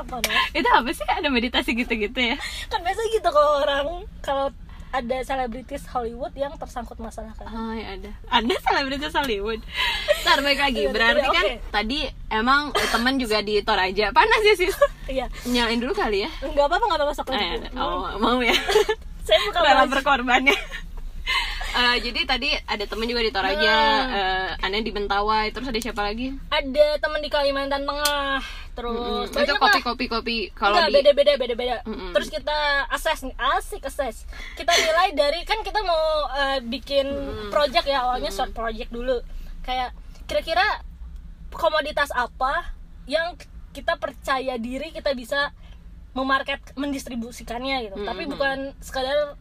apa 0.06 0.16
itu 0.54 0.68
apa 0.70 0.90
sih? 0.94 1.06
Ada 1.10 1.28
meditasi 1.28 1.74
gitu-gitu 1.74 2.18
ya? 2.22 2.36
Kan 2.70 2.86
biasa 2.86 3.00
gitu 3.10 3.28
kalau 3.28 3.52
orang 3.66 3.86
kalau 4.22 4.46
ada 4.92 5.24
selebritis 5.24 5.88
Hollywood 5.88 6.36
yang 6.36 6.52
tersangkut 6.60 7.00
masalah 7.00 7.32
kan. 7.32 7.48
Oh 7.48 7.72
ya 7.72 7.96
ada. 7.96 8.10
Ada 8.28 8.54
selebritis 8.60 9.16
Hollywood. 9.16 9.64
Ntar 10.22 10.44
balik 10.44 10.60
lagi. 10.60 10.84
Iya, 10.84 10.92
Berarti 10.92 11.28
kan. 11.32 11.44
Tadi 11.72 11.98
emang 12.28 12.76
temen 12.76 13.16
juga 13.16 13.40
di 13.40 13.64
Toraja. 13.64 14.12
Panas 14.12 14.44
ya 14.44 14.54
sis 14.54 14.76
iya 15.06 15.26
Nyalain 15.42 15.78
dulu 15.78 15.92
kali 15.92 16.22
ya 16.22 16.30
nggak 16.40 16.62
apa-apa 16.62 16.84
nggak 16.84 16.98
apa-apa 16.98 17.14
sok 17.14 17.28
Eh, 17.30 17.58
oh, 17.74 18.06
Mau 18.16 18.38
ya 18.38 18.54
saya 19.26 19.38
bukan 19.44 19.60
Rela 19.60 19.74
lagi. 19.80 19.90
berkorban 19.90 20.42
ya 20.44 20.58
Eh, 21.72 21.96
jadi 22.02 22.20
tadi 22.26 22.52
ada 22.52 22.84
temen 22.84 23.08
juga 23.08 23.24
di 23.24 23.32
Toraja, 23.32 23.76
Hmm. 24.04 24.12
eh, 24.12 24.48
Anda 24.60 24.78
di 24.78 24.92
Mentawai, 24.92 25.48
terus 25.48 25.64
ada 25.64 25.80
siapa 25.80 26.04
lagi? 26.04 26.28
ada 26.50 26.86
teman 26.98 27.16
di 27.18 27.30
Kalimantan 27.30 27.82
Tengah 27.82 28.44
terus 28.72 29.28
Mm, 29.28 29.40
itu 29.40 29.52
banyak 29.54 29.56
kopi 29.56 29.80
kopi 29.80 30.04
kopi 30.06 30.36
kalau 30.50 30.76
Enggak, 30.76 30.88
di 30.90 30.94
beda-beda 30.98 31.32
beda-beda. 31.38 31.76
Mm-mm. 31.82 32.12
Terus 32.12 32.28
kita 32.28 32.58
assess 32.88 33.20
nih, 33.22 33.32
asik 33.50 33.84
assess. 33.84 34.28
Kita 34.52 34.68
nilai 34.70 35.12
dari 35.12 35.40
kan 35.42 35.60
kita 35.60 35.80
mau 35.80 36.04
eh, 36.34 36.58
bikin 36.62 37.08
project 37.48 37.84
ya 37.86 38.00
awalnya 38.02 38.28
short 38.28 38.52
project 38.52 38.88
dulu. 38.88 39.20
Kayak 39.62 39.96
kira-kira 40.24 40.84
komoditas 41.50 42.08
apa 42.10 42.72
yang 43.04 43.32
kita 43.72 43.96
percaya 43.96 44.54
diri 44.60 44.92
kita 44.92 45.16
bisa 45.16 45.50
memarket 46.12 46.60
mendistribusikannya 46.76 47.88
gitu. 47.88 47.96
Tapi 48.04 48.22
Mm-mm. 48.28 48.32
bukan 48.36 48.58
sekadar 48.84 49.40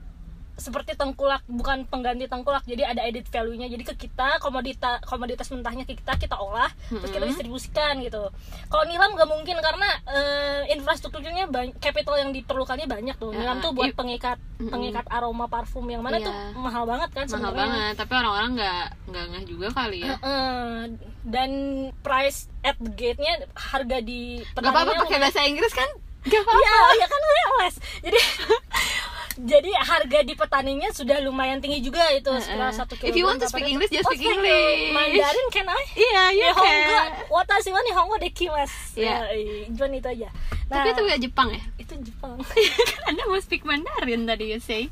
seperti 0.62 0.94
tengkulak 0.94 1.42
bukan 1.46 1.84
pengganti 1.84 2.26
tengkulak 2.26 2.62
jadi 2.64 2.88
ada 2.88 3.02
edit 3.02 3.26
value-nya 3.26 3.66
jadi 3.66 3.84
ke 3.84 3.98
kita 4.00 4.38
komoditas 4.38 5.02
komoditas 5.02 5.50
mentahnya 5.50 5.84
ke 5.84 5.94
kita 5.96 6.14
kita 6.16 6.36
olah 6.36 6.70
terus 6.88 7.10
kita 7.10 7.26
distribusikan 7.26 7.98
gitu 8.00 8.30
kalau 8.68 8.86
nilam 8.86 9.12
nggak 9.12 9.26
mungkin 9.26 9.58
karena 9.58 9.90
eh, 10.06 10.72
infrastrukturnya 10.72 11.46
banyak 11.48 11.76
capital 11.76 12.16
yang 12.16 12.30
diperlukannya 12.30 12.86
banyak 12.86 13.16
tuh 13.16 13.32
nilam 13.32 13.58
tuh 13.60 13.72
buat 13.72 13.90
i- 13.90 13.94
pengikat 13.94 14.38
Mm-mm. 14.56 14.70
pengikat 14.70 15.06
aroma 15.08 15.46
parfum 15.48 15.84
yang 15.86 16.00
mana 16.00 16.16
Iya. 16.16 16.28
tuh 16.28 16.36
mahal 16.56 16.86
banget 16.86 17.10
kan 17.10 17.26
mahal 17.26 17.32
sebenarnya 17.50 17.66
banget, 17.66 17.94
tapi 17.98 18.12
orang-orang 18.14 18.52
nggak 18.54 18.84
nggak 19.08 19.26
ngeh 19.28 19.44
juga 19.48 19.68
kali 19.72 19.98
ya. 20.00 20.14
Heeh. 20.16 20.78
dan 21.24 21.52
price 22.00 22.46
at 22.62 22.78
the 22.78 22.92
gate-nya 22.92 23.46
harga 23.54 23.98
di 24.00 24.42
Gak 24.52 24.62
apa-apa 24.64 25.02
pakai 25.02 25.18
bahasa 25.18 25.42
Inggris 25.44 25.70
kan? 25.72 25.86
Gak 26.22 26.34
apa-apa. 26.36 26.58
Iya, 26.60 26.78
ya 26.96 27.08
kan 27.08 27.20
gue 27.20 27.34
les. 27.60 27.76
Jadi 28.04 28.20
jadi 29.42 29.72
harga 29.74 30.20
di 30.22 30.34
petaninya 30.34 30.90
sudah 30.90 31.18
lumayan 31.20 31.58
tinggi 31.58 31.82
juga 31.82 32.02
itu 32.14 32.30
sekitar 32.38 32.70
Uh-uh. 32.70 32.78
satu 32.78 32.94
kilo. 32.96 33.10
If 33.10 33.16
you 33.16 33.26
want 33.26 33.42
to 33.42 33.50
speak 33.50 33.66
English, 33.66 33.90
just 33.90 34.06
speak 34.06 34.22
English. 34.22 34.94
Mandarin 34.94 35.48
can 35.50 35.66
I? 35.66 35.84
Iya, 35.94 36.24
you 36.32 36.46
Nihongo, 36.46 36.62
can. 36.62 37.12
watashi 37.28 37.70
wa 37.70 37.82
nihongo 37.82 38.16
dekimasu. 38.18 38.98
Iya. 38.98 39.18
Ya, 39.28 39.66
cuman 39.74 39.98
itu 39.98 40.08
aja. 40.08 40.30
Nah, 40.72 40.76
Tapi 40.80 40.88
itu 40.94 41.02
gak 41.04 41.20
Jepang 41.20 41.50
ya? 41.52 41.64
itu 41.76 41.94
Jepang. 42.00 42.38
kan 42.94 43.02
Anda 43.10 43.24
mau 43.28 43.42
speak 43.42 43.66
Mandarin 43.66 44.24
tadi 44.24 44.52
you 44.52 44.60
say. 44.60 44.88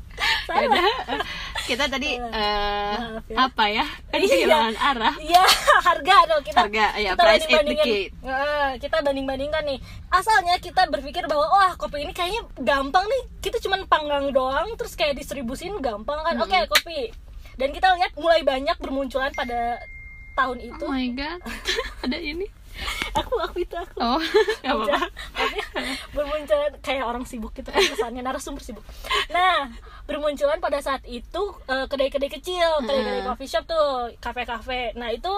Salah. 0.50 1.22
Kita 1.70 1.84
tadi 1.86 2.18
Maaf 2.18 3.24
ya. 3.30 3.36
apa 3.46 3.64
ya? 3.70 3.86
Iya. 4.10 4.26
kehilangan 4.26 4.74
arah. 4.74 5.14
Iya, 5.22 5.42
harga 5.86 6.16
dong 6.26 6.42
kita. 6.42 6.58
Harga, 6.66 6.86
ya, 6.98 7.12
kita 7.14 7.22
price 7.22 7.46
indicate. 7.46 8.10
Heeh, 8.26 8.68
kita 8.82 8.96
banding-bandingkan 9.06 9.62
nih. 9.62 9.78
Asalnya 10.10 10.58
kita 10.58 10.90
berpikir 10.90 11.30
bahwa 11.30 11.46
wah 11.46 11.72
kopi 11.78 12.02
ini 12.02 12.10
kayaknya 12.10 12.42
gampang 12.58 13.06
nih. 13.06 13.22
Kita 13.38 13.62
cuman 13.62 13.86
panggang 13.86 14.34
doang 14.34 14.74
terus 14.74 14.98
kayak 14.98 15.14
distribusin 15.14 15.78
gampang 15.78 16.18
kan. 16.26 16.34
Oke, 16.42 16.58
kopi. 16.66 17.14
Dan 17.54 17.70
kita 17.70 17.94
lihat 17.94 18.18
mulai 18.18 18.42
banyak 18.42 18.74
bermunculan 18.82 19.30
pada 19.36 19.78
tahun 20.34 20.58
itu. 20.64 20.84
Oh 20.86 20.90
my 20.90 21.08
god, 21.14 21.38
ada 22.08 22.18
ini. 22.18 22.48
Aku 23.20 23.34
aku 23.42 23.56
itu 23.62 23.74
aku. 23.74 23.96
Oh, 23.98 24.20
maksudnya 24.64 25.00
bermunculan 26.14 26.72
kayak 26.80 27.04
orang 27.04 27.24
sibuk 27.26 27.52
gitu 27.54 27.68
kan 27.70 27.82
kesannya 27.82 28.22
narasumber 28.22 28.62
sibuk. 28.62 28.84
Nah, 29.30 29.70
bermunculan 30.06 30.58
pada 30.62 30.78
saat 30.82 31.02
itu 31.06 31.42
eh, 31.66 31.86
kedai-kedai 31.86 32.30
kecil, 32.30 32.84
kedai-kedai 32.86 33.26
coffee 33.26 33.50
shop 33.50 33.64
tuh, 33.66 34.14
kafe-kafe. 34.22 34.94
Nah, 34.94 35.10
itu 35.10 35.30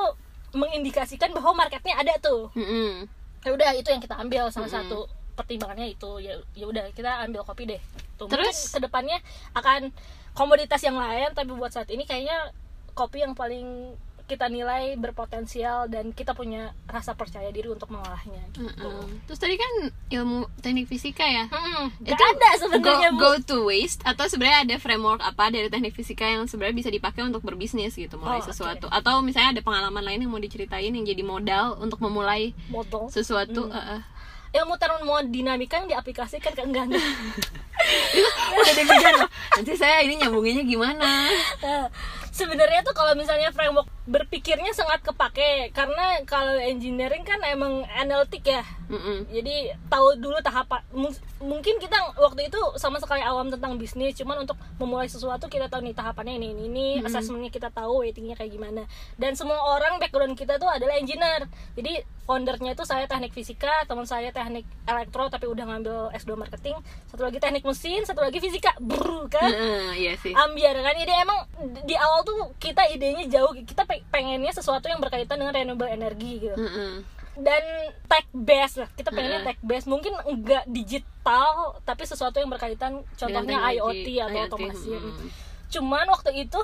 mengindikasikan 0.52 1.32
bahwa 1.32 1.64
marketnya 1.64 1.96
ada 1.96 2.14
tuh. 2.20 2.52
Mm-mm. 2.52 3.08
Ya 3.42 3.50
udah 3.50 3.70
itu 3.74 3.88
yang 3.88 4.02
kita 4.04 4.20
ambil 4.20 4.52
salah 4.52 4.68
Mm-mm. 4.68 4.78
satu 4.86 4.98
pertimbangannya 5.32 5.96
itu 5.96 6.20
ya 6.20 6.36
ya 6.52 6.68
udah 6.68 6.92
kita 6.92 7.24
ambil 7.24 7.42
kopi 7.42 7.64
deh. 7.64 7.80
Tuh, 8.20 8.28
Terus? 8.28 8.52
mungkin 8.52 8.74
ke 8.76 8.78
depannya 8.84 9.18
akan 9.56 9.80
komoditas 10.36 10.80
yang 10.84 10.96
lain 11.00 11.32
tapi 11.32 11.56
buat 11.56 11.72
saat 11.72 11.88
ini 11.88 12.04
kayaknya 12.04 12.52
kopi 12.92 13.24
yang 13.24 13.32
paling 13.32 13.96
kita 14.24 14.46
nilai 14.46 14.94
berpotensial 14.94 15.86
dan 15.86 16.10
kita 16.10 16.32
punya 16.32 16.70
rasa 16.84 17.12
percaya 17.12 17.48
diri 17.48 17.66
untuk 17.66 17.88
mengolahnya 17.88 18.40
gitu. 18.52 18.90
Terus 19.24 19.38
tadi 19.38 19.54
kan 19.54 19.72
ilmu 20.10 20.44
teknik 20.58 20.86
fisika 20.86 21.22
ya? 21.22 21.44
Hmm, 21.46 21.90
itu 21.98 22.14
ada 22.16 22.48
sebenarnya 22.56 23.10
go, 23.10 23.16
Bu. 23.16 23.20
go 23.20 23.32
to 23.40 23.58
waste 23.64 24.00
atau 24.02 24.24
sebenarnya 24.24 24.64
ada 24.64 24.76
framework 24.78 25.20
apa 25.20 25.48
dari 25.48 25.66
teknik 25.66 25.92
fisika 25.92 26.24
yang 26.24 26.44
sebenarnya 26.44 26.76
bisa 26.78 26.90
dipakai 26.90 27.22
untuk 27.22 27.40
berbisnis 27.40 27.92
gitu 27.92 28.16
mulai 28.16 28.38
Oh, 28.38 28.44
sesuatu 28.44 28.86
atau 28.88 29.20
misalnya 29.20 29.52
ada 29.52 29.62
pengalaman 29.62 30.02
lain 30.02 30.20
yang 30.20 30.30
mau 30.30 30.38
diceritain 30.38 30.88
yang 30.88 31.04
jadi 31.04 31.22
modal 31.22 31.76
untuk 31.76 31.98
memulai 31.98 32.50
modal 32.66 33.06
sesuatu 33.08 33.64
Hmm. 33.64 33.72
eh, 33.72 33.86
eh. 33.94 34.02
ilmu 34.54 34.76
termodinamika 34.76 35.76
yang 35.76 35.88
diaplikasikan 35.88 36.52
ke 36.52 36.60
enggak 36.60 36.84
enggak 36.86 37.00
udah 38.52 38.74
deg-degan 38.74 39.14
nanti 39.52 39.72
saya 39.74 40.00
ini 40.00 40.16
nyambunginnya 40.16 40.62
gimana 40.62 41.00
Nah, 41.58 41.86
sebenarnya 42.32 42.80
tuh 42.80 42.90
kalau 42.90 43.12
misalnya 43.12 43.52
framework 43.52 43.86
berpikirnya 44.02 44.72
sangat 44.72 44.98
kepake 45.00 45.70
karena 45.70 46.18
kalau 46.24 46.58
engineering 46.58 47.22
kan 47.22 47.38
emang 47.44 47.84
analitik 47.92 48.42
ya. 48.42 48.64
Mm-mm. 48.88 49.24
jadi 49.26 49.72
tahu 49.86 50.18
dulu 50.18 50.36
tahapan. 50.40 50.84
Mung- 50.92 51.16
mungkin 51.40 51.78
kita 51.78 51.96
waktu 52.14 52.46
itu 52.46 52.60
sama 52.76 52.98
sekali 52.98 53.20
awam 53.20 53.48
tentang 53.48 53.74
bisnis 53.74 54.12
cuman 54.14 54.44
untuk 54.44 54.52
memulai 54.76 55.06
sesuatu 55.06 55.46
kita 55.46 55.64
tahu 55.66 55.80
nih 55.82 55.92
tahapannya 55.92 56.36
ini 56.36 56.48
ini 56.50 56.62
ini 56.66 56.86
Hmm. 56.94 57.06
assessmentnya 57.06 57.48
kita 57.48 57.68
tahu 57.68 58.02
waitingnya 58.02 58.34
kayak 58.34 58.52
gimana. 58.52 58.84
Dan 59.14 59.32
semua 59.32 59.56
orang 59.70 59.96
background 59.96 60.34
kita 60.34 60.56
tuh 60.56 60.68
adalah 60.68 60.92
engineer. 60.94 61.48
Jadi 61.72 62.04
foundernya 62.22 62.72
itu 62.72 62.84
saya 62.84 63.04
teknik 63.04 63.32
fisika 63.32 63.82
teman 63.82 64.04
saya 64.04 64.28
teknik 64.28 64.68
elektro 64.84 65.26
tapi 65.26 65.46
udah 65.46 65.64
ngambil 65.64 66.12
S2 66.12 66.36
marketing. 66.36 66.76
Satu 67.06 67.22
lagi 67.22 67.38
teknik 67.38 67.64
mesin 67.64 68.02
satu 68.02 68.20
lagi 68.20 68.38
fisika. 68.38 68.76
Brr, 68.78 69.30
kan? 69.30 69.46
Heeh, 69.46 69.88
iya 69.96 70.12
sih. 70.16 70.34
Ambiar 70.34 70.76
kan? 70.76 70.94
Ide 70.94 71.14
emang 71.14 71.38
di 71.82 71.94
awal 71.94 72.21
tuh 72.22 72.54
kita 72.58 72.86
idenya 72.90 73.28
jauh 73.28 73.52
kita 73.54 73.86
pe- 73.86 74.04
pengennya 74.08 74.50
sesuatu 74.50 74.88
yang 74.88 74.98
berkaitan 74.98 75.38
dengan 75.38 75.54
renewable 75.54 75.90
energy 75.90 76.42
gitu 76.42 76.56
Mm-mm. 76.56 77.02
dan 77.38 77.62
tech 78.08 78.26
based 78.34 78.82
lah 78.82 78.88
kita 78.94 79.10
pengennya 79.10 79.44
Heeh. 79.44 79.48
tech 79.54 79.58
based 79.62 79.88
mungkin 79.90 80.14
enggak 80.26 80.64
digital 80.66 81.78
tapi 81.86 82.02
sesuatu 82.06 82.38
yang 82.38 82.50
berkaitan 82.50 83.04
contohnya 83.14 83.58
IoT 83.72 84.06
atau 84.22 84.36
IoT, 84.36 84.46
otomasi 84.50 84.90
mm. 84.96 85.28
cuman 85.72 86.06
waktu 86.10 86.30
itu 86.46 86.60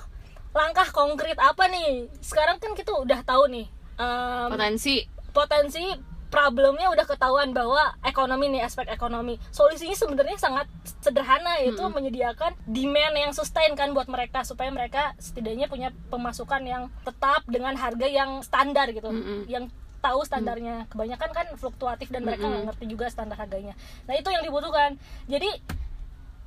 langkah 0.57 0.89
konkret 0.91 1.37
apa 1.37 1.69
nih 1.69 2.09
sekarang 2.25 2.57
kan 2.57 2.73
kita 2.73 2.91
udah 2.97 3.21
tahu 3.23 3.47
nih 3.53 3.67
em, 4.01 4.49
potensi 4.49 5.05
potensi 5.31 5.85
problemnya 6.29 6.93
udah 6.93 7.09
ketahuan 7.09 7.57
bahwa 7.57 7.97
ekonomi 8.05 8.53
nih 8.53 8.63
aspek 8.69 8.85
ekonomi. 8.93 9.41
Solusinya 9.49 9.97
sebenarnya 9.97 10.37
sangat 10.37 10.69
sederhana 11.01 11.57
yaitu 11.65 11.81
Mm-mm. 11.81 11.97
menyediakan 11.97 12.53
demand 12.69 13.17
yang 13.17 13.33
sustain 13.33 13.73
kan 13.73 13.97
buat 13.97 14.07
mereka 14.13 14.45
supaya 14.45 14.69
mereka 14.69 15.17
setidaknya 15.17 15.73
punya 15.73 15.89
pemasukan 16.13 16.61
yang 16.69 16.93
tetap 17.03 17.43
dengan 17.49 17.75
harga 17.81 18.05
yang 18.05 18.45
standar 18.45 18.93
gitu. 18.93 19.09
Mm-mm. 19.09 19.49
yang 19.49 19.73
tahu 20.05 20.23
standarnya. 20.23 20.85
Kebanyakan 20.93 21.31
kan 21.33 21.47
fluktuatif 21.57 22.13
dan 22.13 22.23
mereka 22.23 22.45
ngerti 22.47 22.85
juga 22.87 23.09
standar 23.09 23.41
harganya. 23.41 23.73
Nah 24.05 24.15
itu 24.15 24.29
yang 24.29 24.45
dibutuhkan. 24.45 25.01
Jadi 25.27 25.49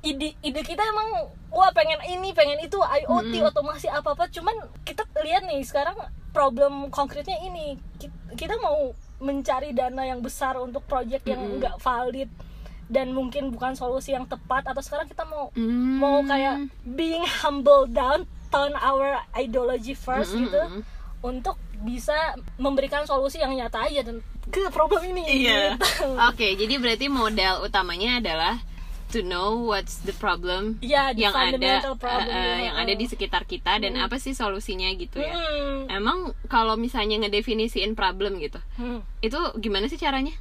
ide 0.02 0.34
ide 0.42 0.62
kita 0.66 0.82
emang 0.82 1.30
wah 1.54 1.70
pengen 1.70 2.02
ini 2.10 2.34
pengen 2.34 2.58
itu 2.58 2.74
IoT 2.78 3.34
Mm-mm. 3.38 3.50
otomasi 3.54 3.86
apa 3.86 4.18
apa 4.18 4.26
cuman 4.30 4.54
kita 4.82 5.06
lihat 5.22 5.46
nih 5.46 5.62
sekarang 5.66 5.94
problem 6.30 6.86
konkretnya 6.94 7.38
ini. 7.42 7.78
Ki- 7.98 8.10
kita 8.38 8.56
mau 8.62 8.94
mencari 9.22 9.70
dana 9.70 10.02
yang 10.02 10.18
besar 10.18 10.58
untuk 10.58 10.82
project 10.84 11.22
yang 11.24 11.38
Mm-mm. 11.40 11.56
nggak 11.56 11.76
valid 11.78 12.26
dan 12.86 13.10
mungkin 13.10 13.48
bukan 13.48 13.72
solusi 13.72 14.10
yang 14.10 14.26
tepat 14.26 14.66
atau 14.66 14.82
sekarang 14.82 15.06
kita 15.06 15.22
mau 15.24 15.48
Hmm. 15.52 15.96
mau 15.96 16.18
kayak 16.22 16.66
being 16.84 17.22
humble 17.40 17.86
down 17.86 18.22
turn 18.48 18.74
our 18.76 19.16
ideology 19.32 19.94
first 19.94 20.34
Mm-mm. 20.34 20.44
gitu 20.44 20.62
untuk 21.22 21.54
bisa 21.80 22.14
memberikan 22.56 23.02
solusi 23.04 23.38
yang 23.38 23.50
nyata 23.50 23.86
aja 23.86 24.02
dan 24.02 24.18
ke 24.44 24.66
problem 24.68 25.06
ini 25.08 25.46
Iya. 25.46 25.78
gitu. 25.78 26.18
Oke, 26.28 26.54
jadi 26.54 26.74
berarti 26.76 27.06
modal 27.06 27.62
utamanya 27.62 28.18
adalah 28.18 28.54
to 29.12 29.20
know 29.22 29.60
what's 29.62 30.00
the 30.00 30.14
problem 30.14 30.80
Iya, 30.80 31.12
the 31.12 31.20
yang 31.20 31.32
ada 31.32 31.52
fundamental 31.52 31.94
problem, 31.94 32.26
eh, 32.26 32.40
iya. 32.40 32.56
yang 32.66 32.76
ada 32.76 32.92
di 32.92 33.04
sekitar 33.04 33.44
kita 33.44 33.78
dan 33.78 33.92
Mm. 33.92 34.02
apa 34.02 34.16
sih 34.16 34.32
solusinya 34.32 34.88
gitu 34.94 35.18
ya. 35.18 35.30
Hmm. 35.30 35.86
Emang 35.86 36.18
kalau 36.46 36.74
misalnya 36.74 37.20
ngedefinisiin 37.20 37.92
problem 37.92 38.36
gitu, 38.38 38.58
Hmm. 38.74 39.04
itu 39.20 39.36
gimana 39.56 39.86
sih 39.86 39.96
caranya? 39.96 40.32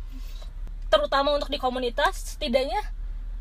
terutama 0.88 1.32
untuk 1.32 1.48
di 1.48 1.56
komunitas 1.56 2.36
setidaknya 2.36 2.84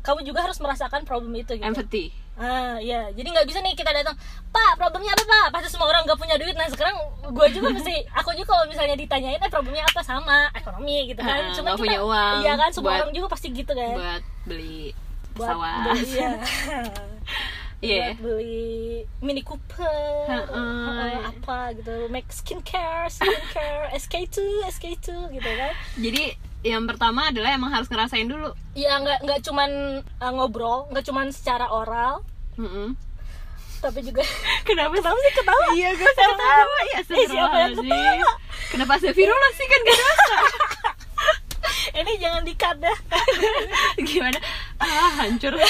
kamu 0.01 0.23
juga 0.23 0.41
harus 0.41 0.55
merasakan 0.55 1.03
problem 1.03 1.35
itu 1.35 1.51
gitu 1.51 1.61
Empathy. 1.61 2.15
ah 2.33 2.79
iya 2.79 3.11
jadi 3.11 3.27
nggak 3.27 3.43
bisa 3.43 3.59
nih 3.59 3.75
kita 3.75 3.91
datang 3.91 4.15
pak 4.47 4.71
problemnya 4.75 5.11
apa 5.11 5.21
pak 5.21 5.47
pasti 5.51 5.67
semua 5.69 5.85
orang 5.85 6.07
nggak 6.07 6.15
punya 6.15 6.35
duit 6.37 6.55
nah 6.55 6.65
sekarang 6.65 6.95
gue 7.21 7.47
juga 7.51 7.67
mesti 7.75 8.07
aku 8.09 8.31
juga 8.33 8.47
kalau 8.49 8.65
misalnya 8.65 8.95
ditanyain 8.95 9.35
eh 9.37 9.51
problemnya 9.51 9.83
apa 9.83 9.99
sama 10.01 10.47
ekonomi 10.53 11.11
gitu 11.11 11.19
kan 11.19 11.43
Ah, 11.43 11.53
cuma 11.53 11.67
nggak 11.69 11.81
punya 11.81 11.99
uang 12.01 12.35
iya 12.39 12.53
kan 12.55 12.69
semua 12.71 12.87
buat- 12.87 12.99
orang 13.03 13.13
juga 13.13 13.27
pasti 13.27 13.47
gitu 13.51 13.67
kan 13.69 13.93
Buat 13.93 14.21
beli 14.41 14.95
Buat 15.31 15.47
pesawat. 15.47 15.83
beli, 15.85 16.03
iya 16.11 16.31
Iya. 17.81 18.13
buat 18.13 18.37
beli 18.37 18.69
Mini 19.19 19.41
Cooper 19.41 19.89
Heeh. 20.23 20.45
heeh, 20.53 21.17
apa 21.25 21.73
gitu 21.73 22.05
make 22.07 22.29
skincare 22.29 23.07
skincare 23.07 23.89
SK2 23.99 24.37
SK2 24.69 25.07
gitu 25.31 25.49
kan 25.51 25.73
Jadi 25.97 26.23
yang 26.61 26.85
pertama 26.85 27.27
adalah 27.27 27.49
emang 27.51 27.71
harus 27.71 27.87
ngerasain 27.87 28.25
dulu. 28.25 28.53
ya 28.73 28.95
nggak 28.95 29.19
nggak 29.21 29.39
cuman 29.41 29.69
uh, 30.15 30.31
ngobrol 30.31 30.85
nggak 30.89 31.01
cuman 31.03 31.29
secara 31.29 31.65
oral 31.67 32.21
Mm-mm. 32.53 32.93
tapi 33.79 34.05
juga 34.05 34.21
Kenapa 34.67 34.93
kenapa 34.93 35.17
sih 35.17 35.33
ketawa 35.33 35.65
Iya, 35.73 35.89
gue 35.91 36.05
ketawa 36.05 36.77
ya 36.85 36.99
Eh, 37.01 37.25
siapa 37.25 37.57
yang 37.59 37.73
ketawa? 37.75 38.29
Kenapa 38.69 38.91
Astagfirullah 38.93 39.51
sih 39.51 39.65
kan 39.65 39.79
gak 39.81 39.97
ini 41.95 42.11
jangan 42.21 42.43
dikat 42.45 42.75
dah. 42.79 42.97
Gimana? 44.07 44.39
Ah, 44.79 45.25
hancur. 45.25 45.55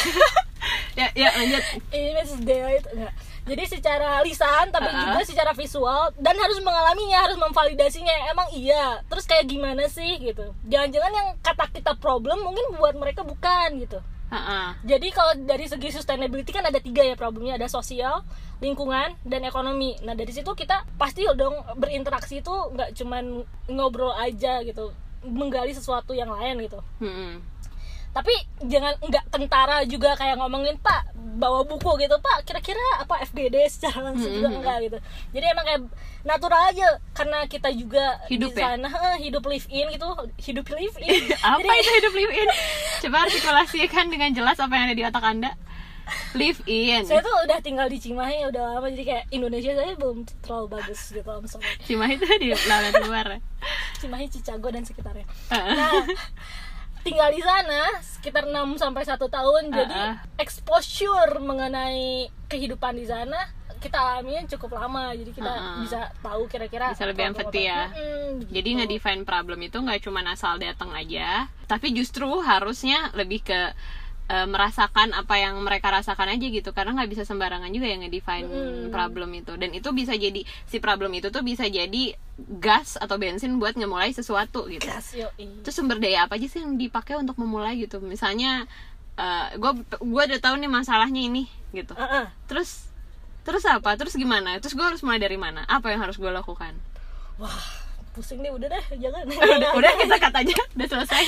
Ya, 0.93 1.09
ya 1.17 1.33
lanjut. 1.33 1.63
Ini 1.89 2.13
Mrs. 2.13 2.43
Dea 2.45 2.77
itu. 2.77 2.89
Enggak 2.93 3.15
jadi 3.41 3.63
secara 3.65 4.21
lisan 4.21 4.69
tapi 4.69 4.85
Uh-uh. 4.85 5.01
juga 5.17 5.21
secara 5.25 5.51
visual 5.57 6.13
dan 6.21 6.37
harus 6.37 6.61
mengalaminya 6.61 7.25
harus 7.25 7.37
memvalidasinya. 7.41 8.13
Emang 8.29 8.47
iya. 8.53 9.01
Terus 9.09 9.25
kayak 9.25 9.49
gimana 9.49 9.89
sih 9.89 10.21
gitu. 10.21 10.53
Jangan-jangan 10.69 11.11
yang 11.11 11.27
kata 11.41 11.65
kita 11.73 11.97
problem 11.97 12.45
mungkin 12.45 12.77
buat 12.77 12.93
mereka 12.93 13.25
bukan 13.25 13.81
gitu. 13.81 13.97
Ah, 14.31 14.79
jadi 14.87 15.11
kalau 15.11 15.43
dari 15.43 15.67
segi 15.67 15.91
sustainability 15.91 16.55
kan 16.55 16.63
ada 16.63 16.79
tiga 16.79 17.03
ya 17.03 17.19
problemnya. 17.19 17.59
Ada 17.59 17.67
sosial 17.67 18.23
lingkungan 18.63 19.17
dan 19.25 19.43
ekonomi. 19.43 19.97
Nah 20.05 20.15
dari 20.15 20.31
situ 20.31 20.53
kita 20.53 20.87
pasti 20.95 21.27
dong 21.35 21.59
berinteraksi 21.75 22.39
itu 22.39 22.53
nggak 22.71 22.95
cuman 22.95 23.43
ngobrol 23.67 24.13
aja 24.15 24.63
gitu 24.63 24.93
menggali 25.23 25.71
sesuatu 25.71 26.11
yang 26.11 26.29
lain 26.29 26.61
gitu 26.61 26.79
Mm-mm. 26.97 27.41
tapi 28.11 28.33
jangan 28.61 28.91
nggak 28.99 29.25
kentara 29.29 29.81
juga 29.83 30.11
kayak 30.13 30.35
ngomongin 30.35 30.75
pak 30.77 31.07
bawa 31.15 31.63
buku 31.63 31.95
gitu 31.97 32.19
pak 32.19 32.43
kira-kira 32.43 32.75
apa 32.99 33.23
FGD 33.23 33.55
secara 33.67 34.03
langsung 34.03 34.27
juga 34.29 34.47
Mhm. 34.47 34.57
enggak 34.57 34.77
gitu 34.81 34.97
jadi 35.31 35.45
emang 35.49 35.63
kayak 35.63 35.81
natural 36.21 36.61
aja 36.67 36.87
karena 37.11 37.39
kita 37.45 37.71
juga 37.71 38.19
Hidup 38.27 38.51
di 38.51 38.59
ya? 38.59 38.75
sana 38.75 38.89
eh, 38.91 39.17
hidup 39.21 39.43
live 39.43 39.67
in 39.67 39.87
gitu 39.89 40.07
hidup 40.39 40.65
live 40.69 40.97
in 40.99 41.23
Apa 41.41 41.57
Jadi- 41.57 41.79
itu 41.79 41.91
hidup 41.95 42.13
live 42.13 42.33
in? 42.35 42.47
Coba 42.99 43.17
artikulasikan 43.23 44.05
dengan 44.07 44.29
jelas 44.31 44.57
apa 44.57 44.69
yang 44.71 44.85
ada 44.85 44.93
di 44.93 45.03
otak 45.03 45.23
anda 45.23 45.51
Live 46.31 46.63
in 46.65 47.03
saya 47.03 47.19
tuh 47.19 47.35
udah 47.43 47.59
tinggal 47.59 47.85
di 47.85 47.97
Cimahi 47.97 48.47
udah 48.47 48.75
lama 48.75 48.87
jadi 48.87 49.03
kayak 49.03 49.25
Indonesia 49.29 49.71
saya 49.71 49.93
belum 49.93 50.17
terlalu 50.39 50.67
bagus 50.71 50.99
gitu 51.09 51.27
om 51.27 51.43
sorry 51.43 51.67
Cima 51.81 52.07
itu 52.07 52.23
di 52.37 52.49
lalat 52.51 52.95
luar 53.01 53.27
Cimahi 53.97 54.27
Cicago 54.27 54.67
dan 54.67 54.81
sekitarnya 54.81 55.27
Ah. 55.47 55.65
nah 55.71 55.93
tinggal 57.01 57.29
di 57.29 57.41
sana 57.41 57.81
sekitar 57.99 58.45
6 58.45 58.53
sampai 58.77 59.03
satu 59.03 59.25
tahun 59.25 59.69
jadi 59.69 59.91
Ah, 59.91 60.07
ah. 60.07 60.15
exposure 60.37 61.37
mengenai 61.37 62.29
kehidupan 62.45 62.93
di 62.93 63.05
sana 63.05 63.37
kita 63.75 63.97
alaminya 63.97 64.45
cukup 64.47 64.77
lama 64.77 65.09
jadi 65.11 65.31
kita 65.31 65.49
Ah, 65.49 65.57
ah. 65.57 65.77
bisa 65.81 65.99
tahu 66.15 66.45
kira-kira 66.45 66.93
Bisa 66.93 67.09
lebih 67.09 67.33
apa. 67.33 67.49
ya. 67.51 67.89
Mm-mm, 67.89 68.45
Jadi 68.47 68.69
gitu. 68.69 68.77
nge-define 68.77 69.23
problem 69.23 69.57
itu 69.59 69.73
nggak 69.75 69.99
cuma 69.99 70.21
asal 70.23 70.55
datang 70.55 70.93
aja, 70.93 71.49
tapi 71.65 71.89
justru 71.89 72.29
harusnya 72.41 73.09
lebih 73.11 73.41
ke 73.41 73.73
eh, 74.31 74.47
merasakan 74.47 75.11
apa 75.11 75.35
yang 75.35 75.59
mereka 75.59 75.91
rasakan 75.91 76.31
aja 76.31 76.47
gitu. 76.47 76.71
Karena 76.71 76.95
nggak 76.95 77.11
bisa 77.11 77.23
sembarangan 77.27 77.67
juga 77.75 77.91
yang 77.91 78.07
nge-define 78.07 78.47
Mm. 78.47 78.89
problem 78.95 79.29
itu. 79.35 79.51
Dan 79.59 79.75
itu 79.75 79.91
bisa 79.91 80.15
jadi 80.15 80.47
si 80.65 80.79
problem 80.79 81.11
itu 81.11 81.27
tuh 81.27 81.43
bisa 81.43 81.67
jadi 81.67 82.15
gas 82.63 82.95
atau 82.95 83.19
bensin 83.19 83.59
buat 83.59 83.75
ngemulai 83.75 84.15
sesuatu 84.15 84.71
gitu. 84.71 84.87
Gas, 84.87 85.11
yoi. 85.13 85.61
itu 85.61 85.69
sumber 85.75 85.99
daya 85.99 86.25
apa 86.25 86.39
aja 86.39 86.47
sih 86.47 86.63
yang 86.63 86.79
dipakai 86.79 87.19
untuk 87.19 87.35
memulai 87.35 87.75
gitu? 87.83 87.99
Misalnya 87.99 88.65
gue 89.53 89.71
gue 89.85 90.23
udah 90.25 90.39
tahu 90.41 90.55
nih 90.57 90.71
masalahnya 90.71 91.21
ini 91.21 91.45
gitu. 91.75 91.93
Ah, 91.93 92.25
ah. 92.25 92.27
terus 92.49 92.89
terus 93.45 93.61
apa? 93.69 93.93
Terus 93.93 94.17
gimana? 94.17 94.57
Terus 94.57 94.73
gue 94.73 94.81
harus 94.81 95.03
mulai 95.05 95.21
dari 95.21 95.37
mana? 95.37 95.61
Apa 95.69 95.93
yang 95.93 96.01
harus 96.01 96.17
gue 96.17 96.31
lakukan? 96.31 96.73
Wah 97.37 97.80
pusing 98.11 98.39
nih 98.43 98.51
udah 98.51 98.67
deh 98.67 98.83
jangan. 98.99 99.23
Udah 99.57 99.71
udah 99.75 99.91
kita 99.95 100.15
kata 100.19 100.37
aja. 100.43 100.55
Udah 100.75 100.87
selesai. 100.87 101.23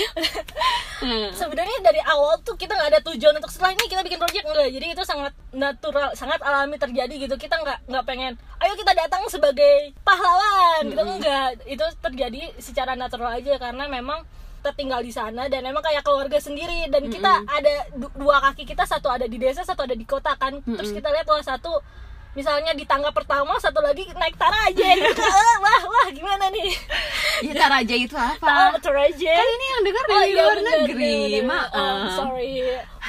Hmm. 1.04 1.36
sebenarnya 1.36 1.84
dari 1.84 2.00
awal 2.00 2.40
tuh 2.48 2.56
kita 2.56 2.72
nggak 2.80 2.96
ada 2.96 3.02
tujuan 3.12 3.36
untuk 3.36 3.52
setelah 3.52 3.76
ini 3.76 3.92
kita 3.92 4.08
bikin 4.08 4.16
project 4.16 4.48
enggak 4.48 4.72
jadi 4.72 4.86
itu 4.96 5.04
sangat 5.04 5.36
natural 5.52 6.16
sangat 6.16 6.40
alami 6.40 6.80
terjadi 6.80 7.12
gitu. 7.28 7.36
Kita 7.36 7.60
nggak 7.60 7.92
nggak 7.92 8.06
pengen 8.08 8.34
ayo 8.64 8.74
kita 8.80 8.92
datang 8.96 9.24
sebagai 9.28 9.92
pahlawan 10.04 10.88
gitu. 10.88 11.04
Enggak 11.04 11.60
itu 11.68 11.86
terjadi 12.00 12.42
secara 12.60 12.96
natural 12.96 13.36
aja 13.36 13.60
karena 13.60 13.88
memang 13.92 14.24
kita 14.64 14.80
tinggal 14.80 15.04
di 15.04 15.12
sana 15.12 15.52
dan 15.52 15.68
emang 15.68 15.84
kayak 15.84 16.08
keluarga 16.08 16.40
sendiri. 16.40 16.88
Dan 16.88 17.12
kita 17.12 17.44
ada 17.44 17.74
du- 18.00 18.16
dua 18.16 18.40
kaki 18.40 18.64
kita 18.64 18.88
satu 18.88 19.12
ada 19.12 19.28
di 19.28 19.36
desa 19.36 19.68
satu 19.68 19.84
ada 19.84 19.96
di 19.96 20.08
kota 20.08 20.40
kan. 20.40 20.64
Terus 20.64 20.96
kita 20.96 21.12
lihat 21.12 21.28
wah 21.28 21.44
satu 21.44 21.84
misalnya 22.34 22.74
di 22.74 22.82
tangga 22.84 23.10
pertama 23.10 23.54
satu 23.58 23.78
lagi 23.78 24.10
naik 24.12 24.34
taraje 24.36 24.82
gitu 25.00 25.22
Ah, 25.22 25.56
wah 25.64 25.82
wah 25.84 26.08
gimana 26.10 26.50
nih 26.50 26.74
ya 27.42 27.54
Taraja 27.56 27.94
itu 27.94 28.16
apa 28.28 28.74
taraje 28.78 29.30
kan 29.30 29.48
ini 29.48 29.66
yang 29.68 29.82
dengar 29.84 30.04
dari 30.04 30.14
Oh, 30.14 30.24
iya, 30.24 30.36
luar 30.40 30.58
bener, 30.58 30.74
negeri 30.80 31.14
bener. 31.32 31.44
maaf 31.46 31.70
Oh, 31.72 31.94
I'm 31.94 32.10
sorry. 32.12 32.54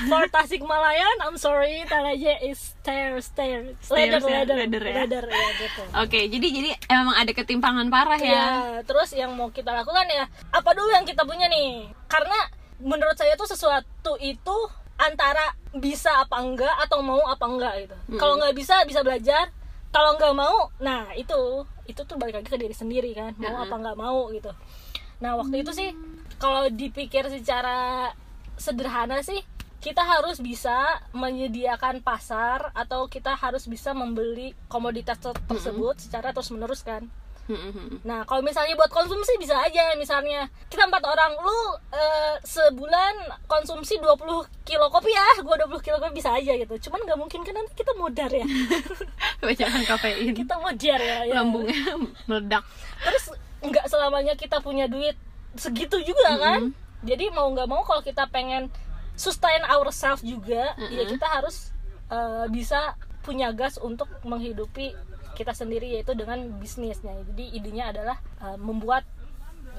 For 0.05 0.27
Tasikmalayan, 0.27 1.17
I'm 1.23 1.39
sorry. 1.39 1.87
Taraje 1.87 2.35
is 2.43 2.59
stair, 2.75 3.15
stair, 3.23 3.63
ladder, 3.87 4.19
ladder, 4.21 4.57
ladder 4.59 4.83
ya. 4.83 4.95
ladder, 5.01 5.25
ya, 5.25 5.49
gitu. 5.57 5.83
oke 5.95 6.21
jadi 6.27 6.47
jadi 6.51 6.71
emang 6.91 7.15
ada 7.15 7.33
ketimpangan 7.33 7.87
parah 7.89 8.19
ya 8.19 8.33
Ya, 8.35 8.47
terus 8.83 9.15
yang 9.15 9.33
mau 9.33 9.49
kita 9.49 9.71
lakukan 9.71 10.05
ya, 10.05 10.27
apa 10.51 10.71
dulu 10.71 10.91
yang 10.91 11.07
kita 11.07 11.23
punya 11.23 11.47
nih? 11.47 11.89
Karena 12.05 12.37
menurut 12.77 13.15
saya 13.15 13.33
tuh 13.35 13.47
sesuatu 13.47 14.19
itu 14.19 14.57
antara 14.95 15.53
bisa 15.75 16.23
apa 16.23 16.39
enggak 16.39 16.75
atau 16.87 17.03
mau 17.03 17.21
apa 17.27 17.45
enggak 17.45 17.75
gitu. 17.87 17.97
Kalau 18.19 18.35
nggak 18.39 18.55
bisa 18.55 18.85
bisa 18.87 19.03
belajar, 19.03 19.51
kalau 19.91 20.15
nggak 20.15 20.35
mau, 20.35 20.71
nah 20.79 21.11
itu 21.15 21.67
itu 21.85 22.01
tuh 22.03 22.17
balik 22.17 22.41
lagi 22.41 22.49
ke 22.49 22.57
diri 22.57 22.73
sendiri 22.73 23.11
kan, 23.13 23.35
mau 23.37 23.59
apa 23.61 23.75
nggak 23.75 23.99
mau 23.99 24.31
gitu. 24.31 24.51
Nah 25.21 25.35
waktu 25.39 25.67
itu 25.67 25.73
sih 25.75 25.91
kalau 26.39 26.67
dipikir 26.71 27.27
secara 27.31 28.11
sederhana 28.55 29.19
sih 29.23 29.43
kita 29.83 30.01
harus 30.01 30.41
bisa 30.41 31.03
menyediakan 31.13 32.01
pasar 32.01 32.73
atau 32.73 33.05
kita 33.11 33.37
harus 33.37 33.69
bisa 33.69 33.93
membeli 33.93 34.57
komoditas 34.67 35.21
ter- 35.21 35.37
tersebut 35.45 36.01
secara 36.01 36.33
terus 36.33 36.49
menerus 36.55 36.81
kan. 36.81 37.05
Hmm, 37.45 37.61
hmm, 37.61 37.73
hmm. 37.77 37.99
Nah, 38.09 38.25
kalau 38.25 38.41
misalnya 38.41 38.73
buat 38.73 38.89
konsumsi 38.89 39.37
bisa 39.37 39.53
aja 39.61 39.93
misalnya 40.01 40.49
kita 40.73 40.89
empat 40.89 41.05
orang 41.05 41.37
lu 41.37 41.61
eh, 41.93 42.35
sebulan 42.41 43.45
konsumsi 43.45 44.01
20 44.01 44.17
kilo 44.65 44.87
kopi 44.89 45.13
ya, 45.13 45.45
gua 45.45 45.61
20 45.69 45.85
kilo 45.85 45.97
kopi 46.01 46.25
bisa 46.25 46.33
aja 46.33 46.57
gitu. 46.57 46.89
Cuman 46.89 47.05
nggak 47.05 47.19
mungkin 47.21 47.45
kan 47.45 47.53
nanti 47.53 47.77
kita 47.77 47.93
modar 48.01 48.33
ya. 48.33 48.49
kebanyakan 49.45 49.83
kafein 49.85 50.33
kita 50.33 50.55
modar 50.57 50.99
ya. 51.01 51.19
ya. 51.29 51.35
lambungnya 51.37 51.77
meledak 52.25 52.65
Terus 53.05 53.25
nggak 53.61 53.87
selamanya 53.93 54.33
kita 54.41 54.65
punya 54.65 54.89
duit 54.89 55.17
segitu 55.55 56.01
juga 56.01 56.41
kan? 56.41 56.73
jadi 57.05 57.29
mau 57.31 57.53
nggak 57.53 57.69
mau 57.69 57.85
kalau 57.85 58.01
kita 58.01 58.25
pengen 58.33 58.73
sustain 59.15 59.63
ourselves 59.69 60.25
juga 60.25 60.75
Mm-mm. 60.75 60.91
ya 60.91 61.05
kita 61.07 61.27
harus 61.29 61.71
uh, 62.11 62.49
bisa 62.51 62.97
punya 63.23 63.53
gas 63.55 63.79
untuk 63.79 64.09
menghidupi 64.27 64.97
kita 65.35 65.53
sendiri 65.53 65.99
yaitu 65.99 66.15
dengan 66.15 66.41
bisnisnya. 66.59 67.15
Jadi 67.31 67.45
idenya 67.59 67.91
adalah 67.91 68.17
uh, 68.41 68.57
membuat 68.59 69.05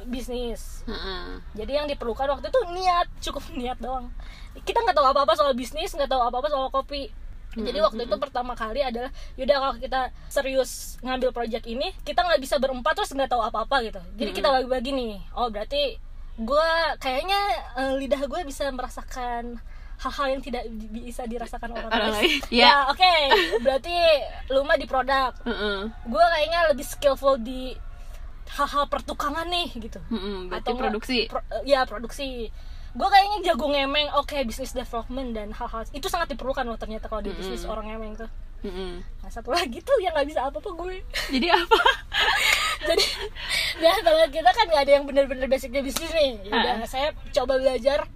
bisnis. 0.05 0.85
Heeh. 0.85 1.41
jadi 1.57 1.81
yang 1.81 1.87
diperlukan 1.89 2.29
waktu 2.29 2.51
itu 2.51 2.61
niat 2.75 3.07
cukup 3.23 3.43
niat 3.59 3.79
doang. 3.81 4.11
Kita 4.61 4.83
nggak 4.83 4.95
tahu 4.95 5.07
apa 5.07 5.25
apa 5.25 5.33
soal 5.33 5.57
bisnis 5.57 5.95
nggak 5.95 6.11
tahu 6.11 6.21
apa 6.21 6.37
apa 6.43 6.47
soal 6.51 6.69
kopi. 6.69 7.09
Jadi 7.55 7.79
waktu 7.79 8.03
itu 8.03 8.15
pertama 8.19 8.51
kali 8.51 8.83
adalah 8.83 9.07
yaudah 9.39 9.57
kalau 9.63 9.75
kita 9.79 10.11
serius 10.27 10.99
ngambil 10.99 11.31
project 11.31 11.63
ini 11.63 11.95
kita 12.03 12.19
nggak 12.19 12.43
bisa 12.43 12.59
berempat 12.59 12.99
terus 12.99 13.15
nggak 13.15 13.31
tahu 13.31 13.39
apa 13.39 13.63
apa 13.63 13.79
gitu. 13.87 14.01
Jadi 14.19 14.31
kita 14.35 14.51
bagi-bagi 14.51 14.91
nih 14.91 15.15
oh 15.39 15.47
berarti 15.47 15.95
gue 16.35 16.69
kayaknya 16.99 17.39
eh, 17.79 17.93
lidah 17.95 18.19
gue 18.27 18.41
bisa 18.43 18.67
merasakan 18.75 19.55
hal-hal 19.97 20.27
yang 20.29 20.41
tidak 20.41 20.63
bisa 20.91 21.23
dirasakan 21.23 21.71
orang, 21.71 21.87
lain. 21.87 22.39
ya 22.51 22.67
Ya. 22.67 22.75
oke. 22.87 23.13
Berarti 23.59 23.95
lu 24.49 24.61
mah 24.61 24.75
di 24.75 24.85
produk. 24.85 25.31
Heeh. 25.41 25.79
gue 25.87 26.25
kayaknya 26.29 26.59
lebih 26.69 26.83
skillful 26.83 27.37
di 27.37 27.73
hal-hal 28.47 28.85
pertukangan 28.85 29.47
nih 29.47 29.69
gitu. 29.73 29.99
Heeh, 30.05 30.37
berarti 30.47 30.67
Atau 30.67 30.77
produksi. 30.77 31.17
pro- 31.25 31.41
ya 31.63 31.83
produksi. 31.83 32.51
Gue 32.91 33.07
kayaknya 33.07 33.37
jago 33.45 33.67
ngemeng. 33.67 34.07
Oke 34.15 34.39
bisnis 34.41 34.71
development 34.71 35.31
dan 35.31 35.49
hal-hal 35.49 35.83
itu 35.89 36.05
sangat 36.05 36.29
diperlukan 36.29 36.63
loh 36.63 36.75
ternyata 36.75 37.05
kalau 37.05 37.19
di 37.19 37.31
bisnis 37.31 37.63
orang 37.63 37.89
ngemeng 37.89 38.15
tuh. 38.15 38.29
Heeh. 38.61 38.97
nah 39.21 39.29
satu 39.29 39.53
lagi 39.53 39.77
tuh 39.79 39.93
yang 39.99 40.09
nggak 40.11 40.25
bisa 40.25 40.41
apa-apa 40.41 40.69
gue. 40.73 40.97
Jadi 41.29 41.47
apa? 41.47 41.79
Jadi 42.87 43.05
ya 43.77 43.93
kalau 44.05 44.25
kita 44.27 44.49
kan 44.49 44.65
nggak 44.65 44.83
ada 44.83 44.93
yang 44.93 45.05
bener-bener 45.05 45.45
basicnya 45.45 45.81
bisnis 45.81 46.09
nih. 46.09 46.39
Ya 46.43 46.53
udah 46.53 46.75
saya 46.85 47.07
coba 47.31 47.57
belajar 47.57 48.09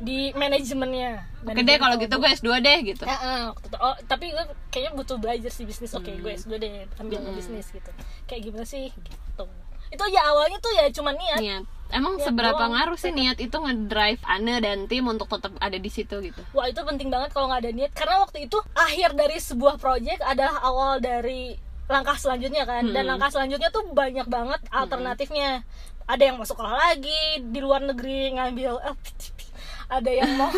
di 0.00 0.32
manajemennya 0.32 1.28
oke 1.40 1.60
deh 1.60 1.76
kalau 1.76 1.94
gitu 1.96 2.14
gue 2.16 2.30
S2 2.32 2.48
deh 2.58 2.78
gitu 2.82 3.04
Ya, 3.04 3.16
eh, 3.16 3.46
itu. 3.52 3.76
Oh, 3.76 3.96
tapi 4.04 4.32
gue 4.32 4.44
kayaknya 4.68 4.92
butuh 4.94 5.16
belajar 5.16 5.48
sih 5.48 5.64
bisnis. 5.64 5.92
Oke, 5.92 6.12
gue 6.14 6.32
S2 6.34 6.56
deh 6.56 6.88
ambil 6.96 7.20
bisnis 7.32 7.68
gitu. 7.68 7.90
Kayak 8.24 8.40
gimana 8.48 8.64
sih 8.64 8.88
gitu. 8.88 9.44
Itu 9.90 10.04
ya 10.06 10.22
awalnya 10.26 10.56
tuh 10.58 10.72
ya 10.72 10.88
cuma 10.90 11.12
niat. 11.12 11.38
niat 11.38 11.64
emang 11.90 12.16
Niat 12.16 12.22
seberapa 12.22 12.54
doang. 12.54 12.70
ngaruh 12.70 12.94
sih 12.94 13.10
niat 13.10 13.36
itu 13.36 13.50
ngedrive 13.50 14.22
Ane 14.22 14.62
dan 14.62 14.86
tim 14.86 15.02
untuk 15.04 15.26
tetap 15.26 15.50
ada 15.58 15.74
di 15.74 15.90
situ 15.90 16.22
gitu 16.22 16.38
Wah, 16.54 16.70
itu 16.70 16.78
penting 16.80 17.10
banget 17.10 17.34
kalau 17.34 17.50
nggak 17.50 17.66
ada 17.66 17.72
niat 17.74 17.90
karena 17.90 18.22
waktu 18.22 18.46
itu 18.46 18.62
akhir 18.72 19.18
dari 19.18 19.36
sebuah 19.36 19.74
project 19.74 20.22
adalah 20.22 20.62
awal 20.62 21.02
dari 21.02 21.58
langkah 21.90 22.14
selanjutnya 22.14 22.62
kan. 22.62 22.86
Dan 22.86 23.02
langkah 23.04 23.28
selanjutnya 23.28 23.66
tuh 23.68 23.82
banyak 23.90 24.30
banget 24.30 24.62
alternatifnya. 24.70 25.66
Ada 26.06 26.22
yang 26.22 26.38
mau 26.38 26.46
sekolah 26.46 26.70
lagi 26.70 27.18
di 27.42 27.58
luar 27.58 27.82
negeri 27.82 28.30
ngambil 28.30 28.78
LPTP. 28.94 29.49
Ada 29.90 30.10
yang 30.10 30.32
mau 30.38 30.50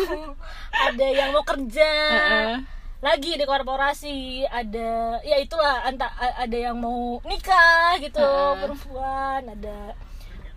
ada 0.71 1.07
yang 1.09 1.29
mau 1.33 1.41
kerja. 1.41 1.91
Lagi 3.03 3.35
di 3.35 3.43
korporasi 3.43 4.47
ada 4.47 5.19
ya 5.27 5.35
itulah 5.41 5.83
anta, 5.83 6.07
ada 6.15 6.55
yang 6.55 6.79
mau 6.79 7.19
nikah 7.27 7.99
gitu 7.99 8.23
perempuan 8.63 9.43
ada 9.43 9.91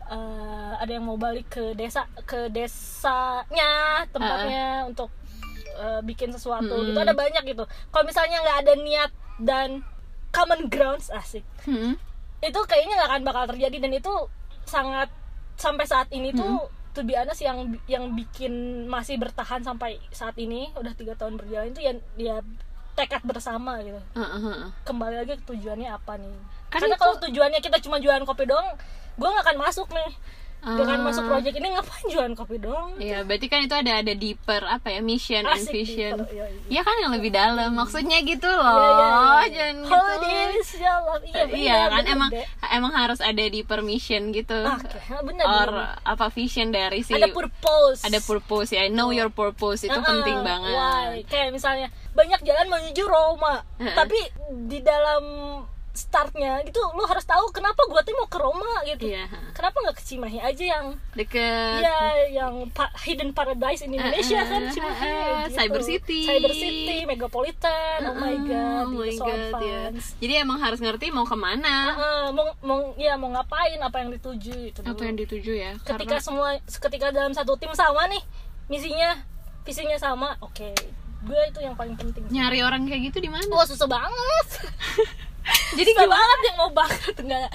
eh, 0.06 0.72
ada 0.78 0.90
yang 0.94 1.02
mau 1.02 1.18
balik 1.18 1.50
ke 1.50 1.74
desa 1.74 2.06
ke 2.22 2.46
desanya 2.54 4.06
tempatnya 4.14 4.86
untuk 4.86 5.10
eh, 5.74 6.00
bikin 6.06 6.30
sesuatu. 6.30 6.70
Mm-mm. 6.70 6.94
gitu 6.94 6.98
ada 7.02 7.18
banyak 7.18 7.42
gitu. 7.50 7.66
Kalau 7.66 8.04
misalnya 8.06 8.38
nggak 8.44 8.58
ada 8.62 8.72
niat 8.78 9.10
dan 9.42 9.68
common 10.30 10.70
grounds 10.70 11.10
asik. 11.10 11.42
Hmm. 11.64 11.98
itu 12.44 12.60
kayaknya 12.68 13.00
nggak 13.00 13.10
akan 13.10 13.22
bakal 13.24 13.44
terjadi 13.48 13.76
dan 13.80 13.92
itu 13.96 14.14
sangat 14.68 15.08
sampai 15.56 15.88
saat 15.88 16.06
ini 16.12 16.36
tuh 16.36 16.68
to 16.96 17.04
be 17.04 17.12
honest 17.12 17.44
yang 17.44 17.58
yang 17.84 18.16
bikin 18.16 18.52
masih 18.88 19.20
bertahan 19.20 19.60
sampai 19.60 20.00
saat 20.08 20.32
ini 20.40 20.72
udah 20.72 20.96
tiga 20.96 21.12
tahun 21.12 21.36
berjalan 21.36 21.76
itu 21.76 21.84
ya 21.84 21.92
ya 22.16 22.36
tekad 22.96 23.20
bersama 23.28 23.76
gitu. 23.84 24.00
Heeh, 24.16 24.40
heeh. 24.40 24.68
kembali 24.88 25.14
lagi 25.20 25.36
ke 25.36 25.44
tujuannya 25.44 25.92
apa 25.92 26.16
nih? 26.16 26.32
Kan 26.72 26.80
karena 26.80 26.96
itu- 26.96 27.02
kalau 27.04 27.14
tujuannya 27.20 27.60
kita 27.60 27.76
cuma 27.84 28.00
jualan 28.00 28.24
kopi 28.24 28.48
doang 28.48 28.72
gue 29.16 29.28
nggak 29.28 29.44
akan 29.44 29.58
masuk 29.60 29.88
nih 29.92 30.10
dengan 30.58 30.98
Ah. 30.98 31.04
masuk 31.04 31.24
project 31.24 31.54
ini 31.54 31.68
ngapain 31.68 32.06
jualan 32.06 32.34
kopi 32.34 32.56
doang 32.56 32.90
Iya, 32.96 33.22
berarti 33.22 33.46
kan 33.46 33.60
itu 33.60 33.72
ada 33.72 33.92
ada 33.96 34.12
deeper 34.12 34.62
apa 34.62 34.88
ya 34.88 34.98
mission 34.98 35.42
and 35.42 35.62
Asik, 35.62 35.70
vision. 35.70 36.18
deeper, 36.18 36.32
iya, 36.32 36.44
iya. 36.44 36.60
Iya 36.68 36.80
kan 36.82 36.96
yang 36.98 37.12
lebih 37.12 37.30
dalam. 37.30 37.70
Maksudnya 37.72 38.18
gitu 38.20 38.44
Iya, 38.44 38.58
loh. 38.58 38.74
iya, 38.74 38.90
iya. 39.38 39.46
Jangan 39.46 39.76
Holiday 39.86 40.34
gitu. 40.50 40.74
love. 40.82 41.22
iya 41.22 41.42
bener, 41.44 41.46
Iya 41.54 41.78
kan 41.84 42.02
bener 42.02 42.12
emang 42.12 42.30
deh. 42.32 42.46
emang 42.68 42.92
harus 42.92 43.20
ada 43.20 43.44
di 43.44 43.60
permission 43.62 44.22
gitu. 44.30 44.58
Oke 44.58 44.98
bener, 45.22 45.44
Or 45.44 45.68
bener. 45.70 46.02
apa 46.02 46.26
vision 46.28 46.68
dari 46.68 47.00
si 47.00 47.12
ada 47.12 47.28
purpose 47.28 48.02
ada 48.02 48.18
purpose 48.18 48.70
ya. 48.70 48.88
Know 48.88 49.10
your 49.10 49.28
purpose 49.28 49.80
itu 49.80 49.92
Uh-uh, 49.92 50.02
penting 50.04 50.38
banget. 50.40 50.72
why? 50.72 51.22
Kayak 51.24 51.52
misalnya 51.52 51.86
banyak 52.10 52.42
jalan 52.42 52.66
menuju 52.66 53.02
Roma, 53.04 53.62
Uh-uh. 53.76 53.94
tapi 53.94 54.18
di 54.64 54.80
dalam 54.80 55.22
startnya 55.96 56.60
gitu 56.62 56.78
lu 56.92 57.02
harus 57.02 57.24
tahu 57.24 57.48
kenapa 57.50 57.80
gua 57.84 58.00
tuh 58.00 58.12
mau 58.12 58.28
ke 58.28 58.36
Roma 58.36 58.84
gitu. 58.84 59.08
Ha. 59.08 59.50
Kenapa 59.50 59.76
nggak 59.80 59.96
ke 59.96 60.04
Cimahi 60.04 60.38
aja 60.38 60.64
yang 60.70 60.86
Deket 61.10 61.80
ya 61.80 61.98
yang 62.30 62.68
pa- 62.70 62.92
hidden 63.00 63.32
paradise 63.32 63.80
in 63.80 63.90
Indonesia 63.90 64.36
Uh-uh, 64.36 64.46
kan 64.46 64.62
Cimahi 64.68 65.00
uh-uh, 65.02 65.32
gitu. 65.42 65.56
Cyber 65.56 65.82
City. 65.82 66.20
Cyber 66.22 66.52
City, 66.52 66.96
Megapolitan. 67.02 67.98
oh 68.04 68.14
my 68.14 68.36
god, 68.38 68.84
Oh 68.84 68.94
my 68.94 69.08
it's 69.08 69.16
so 69.16 69.24
god, 69.24 69.40
advance. 69.50 70.04
Jadi 70.16 70.32
emang 70.36 70.60
harus 70.60 70.78
ngerti 70.78 71.08
mau 71.08 71.24
ke 71.24 71.34
mana, 71.34 71.74
Uh-uh, 71.90 72.24
mau 72.30 72.46
mau 72.60 72.78
ya 72.94 73.16
mau 73.16 73.32
ngapain 73.32 73.80
apa 73.80 73.96
yang 73.98 74.12
dituju 74.12 74.70
itu 74.70 74.80
apa 74.80 75.02
yang 75.02 75.16
dituju 75.16 75.52
ya. 75.52 75.72
ketika 75.80 75.96
Karena 76.12 76.20
semua 76.20 76.48
ketika 76.60 77.08
dalam 77.10 77.32
satu 77.32 77.56
tim 77.56 77.72
sama 77.72 78.04
nih 78.06 78.20
misinya 78.66 79.16
visinya 79.62 79.96
sama 79.96 80.36
oke 80.38 80.70
gue 81.22 81.40
itu 81.44 81.58
yang 81.58 81.74
paling 81.74 81.94
penting 81.94 82.22
nyari 82.28 82.62
orang 82.62 82.86
kayak 82.86 83.10
gitu 83.10 83.18
di 83.18 83.26
mana? 83.26 83.42
wah 83.48 83.62
susah 83.62 83.86
banget 83.86 84.46
Jadi 85.72 85.90
gimana? 85.92 86.12
banget 86.12 86.40
yang 86.44 86.56
mau 86.56 86.70
banget 86.70 87.14
enggak 87.16 87.50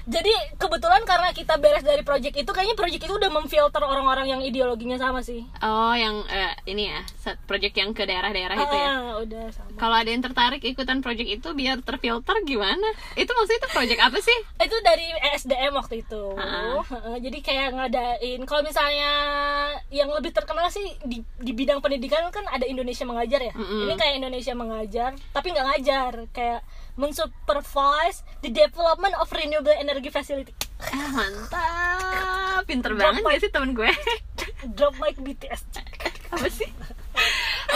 jadi 0.00 0.32
kebetulan 0.56 1.04
karena 1.04 1.30
kita 1.30 1.54
beres 1.60 1.84
dari 1.84 2.00
project 2.00 2.34
itu 2.34 2.50
kayaknya 2.50 2.74
project 2.74 3.02
itu 3.04 3.14
udah 3.14 3.30
memfilter 3.30 3.78
orang-orang 3.78 4.26
yang 4.26 4.40
ideologinya 4.40 4.96
sama 4.96 5.20
sih 5.20 5.44
Oh, 5.60 5.92
yang 5.92 6.24
eh, 6.26 6.56
ini 6.66 6.88
ya, 6.88 7.04
project 7.44 7.76
yang 7.76 7.92
ke 7.92 8.02
daerah-daerah 8.02 8.56
itu 8.56 8.74
ya. 8.74 8.88
Ah, 8.90 9.12
udah 9.20 9.44
sama 9.52 9.70
Kalau 9.76 9.94
ada 9.94 10.08
yang 10.08 10.18
tertarik 10.18 10.64
ikutan 10.64 10.98
project 10.98 11.28
itu 11.30 11.48
biar 11.52 11.78
terfilter 11.78 12.32
gimana? 12.42 12.88
Itu 13.12 13.30
maksudnya 13.30 13.60
itu 13.60 13.70
project 13.70 14.00
apa 14.00 14.18
sih? 14.18 14.38
itu 14.60 14.76
dari 14.80 15.06
SDM 15.36 15.72
waktu 15.76 16.02
itu 16.02 16.22
Ah. 16.34 16.80
Heeh, 16.80 17.16
jadi 17.20 17.38
kayak 17.38 17.68
ngadain 17.76 18.40
kalau 18.44 18.62
misalnya 18.64 19.10
yang 19.88 20.10
lebih 20.10 20.32
terkenal 20.32 20.66
sih 20.68 20.96
di, 21.02 21.22
di 21.38 21.52
bidang 21.52 21.78
pendidikan 21.78 22.24
kan 22.30 22.48
ada 22.48 22.64
Indonesia 22.64 23.04
mengajar 23.04 23.40
ya 23.42 23.52
Mm-mm. 23.52 23.84
ini 23.84 23.94
kayak 23.94 24.14
Indonesia 24.16 24.54
mengajar 24.54 25.10
tapi 25.30 25.52
nggak 25.52 25.66
ngajar 25.66 26.12
kayak 26.30 26.60
mensupervise 27.00 28.20
the 28.44 28.52
development 28.52 29.16
of 29.16 29.32
renewable 29.32 29.72
energy 29.80 30.12
facility 30.12 30.52
Ah, 30.80 31.12
mantap. 31.12 32.64
Pinter 32.64 32.96
banget 32.96 33.20
gak 33.20 33.40
sih 33.44 33.52
temen 33.52 33.76
gue? 33.76 33.92
drop 34.76 34.96
mic 34.96 35.16
BTS 35.20 35.68
apa 36.32 36.48
sih? 36.48 36.70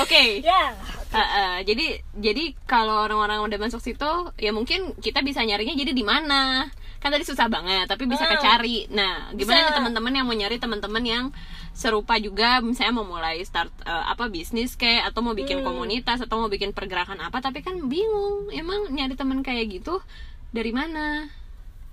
Oke. 0.00 0.40
ya 0.40 0.72
Uh, 1.14 1.22
uh, 1.22 1.54
jadi 1.62 2.02
jadi 2.18 2.58
kalau 2.66 3.06
orang-orang 3.06 3.38
udah 3.46 3.58
masuk 3.62 3.78
situ 3.78 4.34
ya 4.34 4.50
mungkin 4.50 4.98
kita 4.98 5.22
bisa 5.22 5.46
nyarinya 5.46 5.78
jadi 5.78 5.94
di 5.94 6.02
mana 6.02 6.66
kan 7.04 7.12
tadi 7.12 7.20
susah 7.22 7.46
banget 7.46 7.84
tapi 7.84 8.08
bisa 8.08 8.24
Ah. 8.24 8.32
kecari 8.32 8.88
nah 8.88 9.28
gimana 9.30 9.60
Bisa. 9.60 9.68
nih 9.68 9.74
teman-teman 9.76 10.12
yang 10.14 10.24
mau 10.24 10.32
nyari 10.32 10.56
teman-teman 10.56 11.04
yang 11.04 11.24
serupa 11.70 12.16
juga 12.16 12.58
misalnya 12.58 12.94
mau 12.94 13.04
mulai 13.04 13.42
start 13.42 13.68
uh, 13.82 14.08
apa 14.08 14.26
bisnis 14.26 14.72
kayak 14.72 15.12
atau 15.12 15.20
mau 15.20 15.34
bikin 15.34 15.60
Hmm. 15.60 15.68
komunitas 15.68 16.18
atau 16.18 16.38
mau 16.38 16.48
bikin 16.48 16.72
pergerakan 16.72 17.20
apa 17.20 17.38
tapi 17.38 17.60
kan 17.60 17.76
bingung 17.84 18.48
emang 18.50 18.88
nyari 18.88 19.12
teman 19.12 19.42
kayak 19.42 19.68
gitu 19.70 20.00
dari 20.48 20.70
mana 20.70 21.28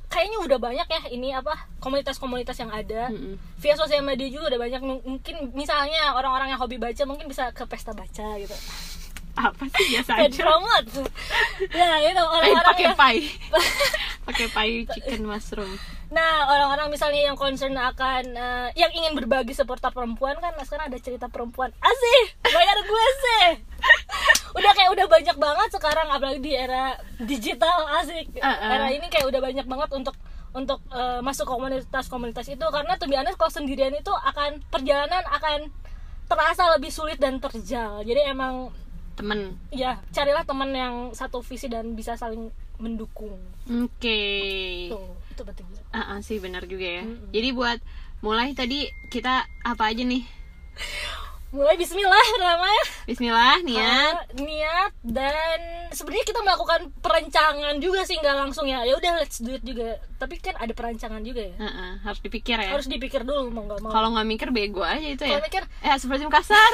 kayaknya 0.07 0.37
udah 0.39 0.59
banyak 0.59 0.87
ya 0.87 1.01
ini 1.09 1.31
apa 1.31 1.51
komunitas-komunitas 1.79 2.55
yang 2.57 2.69
ada 2.69 3.07
Mm-mm. 3.09 3.35
via 3.57 3.75
sosial 3.75 3.99
media 4.01 4.27
juga 4.27 4.47
udah 4.47 4.59
banyak 4.61 4.81
mungkin 5.01 5.35
misalnya 5.51 6.13
orang-orang 6.13 6.51
yang 6.51 6.59
hobi 6.59 6.75
baca 6.77 7.03
mungkin 7.03 7.27
bisa 7.27 7.51
ke 7.51 7.63
pesta 7.63 7.91
baca 7.91 8.27
gitu 8.37 8.55
apa 9.35 9.63
sih 9.77 9.85
biasa 9.95 10.11
aja 10.27 10.41
promote 10.43 10.89
ya 11.71 11.89
itu 12.03 12.21
Eh, 12.21 12.25
orang-orang 12.25 12.65
pakai 12.67 12.85
yang 12.85 12.97
pai 12.97 13.17
pakai 14.27 14.45
pai 14.51 14.71
chicken 14.91 15.23
mushroom 15.27 15.71
Nah, 16.11 16.43
orang-orang 16.43 16.91
misalnya 16.91 17.31
yang 17.31 17.39
concern 17.39 17.71
akan 17.71 18.35
eh, 18.35 18.67
yang 18.75 18.91
ingin 18.91 19.15
berbagi 19.15 19.55
seputar 19.55 19.95
perempuan 19.95 20.35
kan 20.43 20.51
nah 20.59 20.67
sekarang 20.67 20.91
ada 20.91 20.99
cerita 20.99 21.31
perempuan. 21.31 21.71
Asih, 21.79 22.21
bayar 22.43 22.77
gue 22.83 23.05
sih. 23.23 23.47
udah 24.59 24.71
kayak 24.75 24.91
udah 24.91 25.07
banyak 25.07 25.37
banget 25.39 25.69
sekarang 25.71 26.07
apalagi 26.11 26.43
di 26.43 26.51
era 26.51 26.99
digital 27.15 27.87
asik. 28.03 28.27
Uh-uh. 28.35 28.75
Era 28.75 28.91
ini 28.91 29.07
kayak 29.07 29.31
udah 29.31 29.39
banyak 29.39 29.63
banget 29.63 29.89
untuk 29.95 30.15
untuk 30.51 30.83
eh, 30.91 31.23
masuk 31.23 31.47
komunitas-komunitas 31.47 32.43
itu 32.51 32.65
karena 32.67 32.99
tuh 32.99 33.07
biasanya 33.07 33.31
kalau 33.39 33.51
sendirian 33.55 33.95
itu 33.95 34.11
akan 34.11 34.59
perjalanan 34.67 35.23
akan 35.31 35.71
terasa 36.27 36.75
lebih 36.75 36.91
sulit 36.91 37.23
dan 37.23 37.39
terjal. 37.39 38.03
Jadi 38.03 38.19
emang 38.27 38.75
temen 39.21 39.39
ya 39.69 40.01
carilah 40.09 40.41
teman 40.41 40.73
yang 40.73 40.95
satu 41.13 41.45
visi 41.45 41.69
dan 41.69 41.93
bisa 41.93 42.17
saling 42.17 42.49
mendukung. 42.81 43.37
oke 43.69 44.21
Tuh, 44.89 45.13
itu 45.29 45.41
penting. 45.45 45.65
banget. 45.69 45.85
Ah, 45.93 46.17
ah, 46.17 46.19
sih 46.25 46.41
benar 46.41 46.65
juga 46.65 46.87
ya. 46.99 47.03
Mm-mm. 47.05 47.29
Jadi 47.29 47.49
buat 47.53 47.77
mulai 48.25 48.57
tadi 48.57 48.89
kita 49.13 49.45
apa 49.61 49.83
aja 49.93 50.01
nih 50.01 50.25
mulai 51.51 51.75
Bismillah 51.75 52.25
pertama 52.39 52.63
ya 52.63 52.83
Bismillah 53.11 53.59
niat. 53.67 54.15
Ah, 54.15 54.23
niat 54.39 54.91
dan 55.03 55.59
sebenarnya 55.91 56.23
kita 56.23 56.39
melakukan 56.39 56.95
perencangan 57.03 57.75
juga 57.83 58.07
sih 58.07 58.15
nggak 58.15 58.37
langsung 58.39 58.71
ya. 58.71 58.87
Ya 58.87 58.95
udah 58.95 59.19
let's 59.19 59.43
do 59.43 59.51
it 59.51 59.63
juga. 59.67 59.99
Tapi 60.15 60.39
kan 60.39 60.55
ada 60.55 60.71
perancangan 60.71 61.19
juga 61.19 61.51
ya. 61.51 61.55
Heeh, 61.59 61.91
harus 62.07 62.23
dipikir 62.23 62.55
ya. 62.55 62.71
Harus 62.71 62.87
dipikir 62.87 63.27
dulu 63.27 63.51
mau 63.51 63.67
nggak 63.67 63.83
mau. 63.83 63.91
Kalau 63.91 64.15
nggak 64.15 64.27
mikir 64.31 64.47
bego 64.55 64.79
aja 64.79 65.03
itu 65.03 65.27
ya. 65.27 65.37
Kalau 65.37 65.43
mikir- 65.43 65.67
eh 65.83 65.97
seperti 65.99 66.23
kasar. 66.31 66.71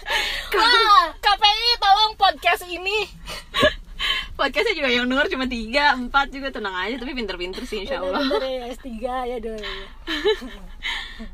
Wah, 0.56 1.04
KPI 1.20 1.70
tolong 1.76 2.12
podcast 2.16 2.64
ini 2.64 3.04
podcastnya 4.38 4.74
juga 4.74 4.88
yang 4.88 5.06
denger 5.06 5.26
cuma 5.30 5.46
tiga 5.46 5.94
empat 5.94 6.28
juga 6.28 6.50
tenang 6.50 6.74
aja 6.74 6.98
tapi 6.98 7.14
pinter-pinter 7.14 7.62
sih 7.64 7.82
insya 7.82 8.02
Allah. 8.02 8.20
ya 8.42 8.66
S3 8.72 8.88
ya 9.02 9.36
dong 9.38 9.62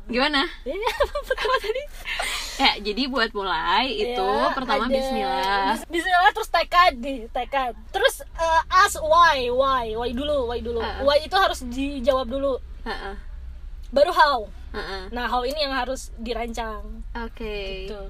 gimana? 0.05 0.45
Apa 1.31 1.57
tadi? 1.57 1.83
Ya 2.61 2.71
jadi 2.79 3.09
buat 3.09 3.33
mulai 3.33 3.89
itu 3.89 4.21
Ya, 4.21 4.53
pertama 4.53 4.85
ada. 4.85 4.93
Bismillah. 4.93 5.73
Bis- 5.73 5.87
Bismillah 5.89 6.31
terus 6.31 6.49
tekad 6.53 6.93
di 6.95 7.25
tekad 7.27 7.73
terus 7.89 8.21
eh, 8.21 8.61
ask 8.69 9.01
why 9.01 9.49
why 9.49 9.97
why 9.97 10.09
dulu 10.13 10.45
why 10.45 10.61
dulu. 10.61 10.77
Ah. 10.79 11.01
why 11.01 11.17
itu 11.17 11.33
harus 11.33 11.65
dijawab 11.65 12.29
dulu. 12.29 12.61
Heeh, 12.85 13.15
baru 13.89 14.11
how. 14.13 14.39
Heeh. 14.71 15.11
nah 15.11 15.27
how 15.27 15.43
ini 15.43 15.57
yang 15.59 15.73
harus 15.73 16.13
dirancang. 16.15 17.03
Oke. 17.17 17.89
Gitu. 17.89 18.01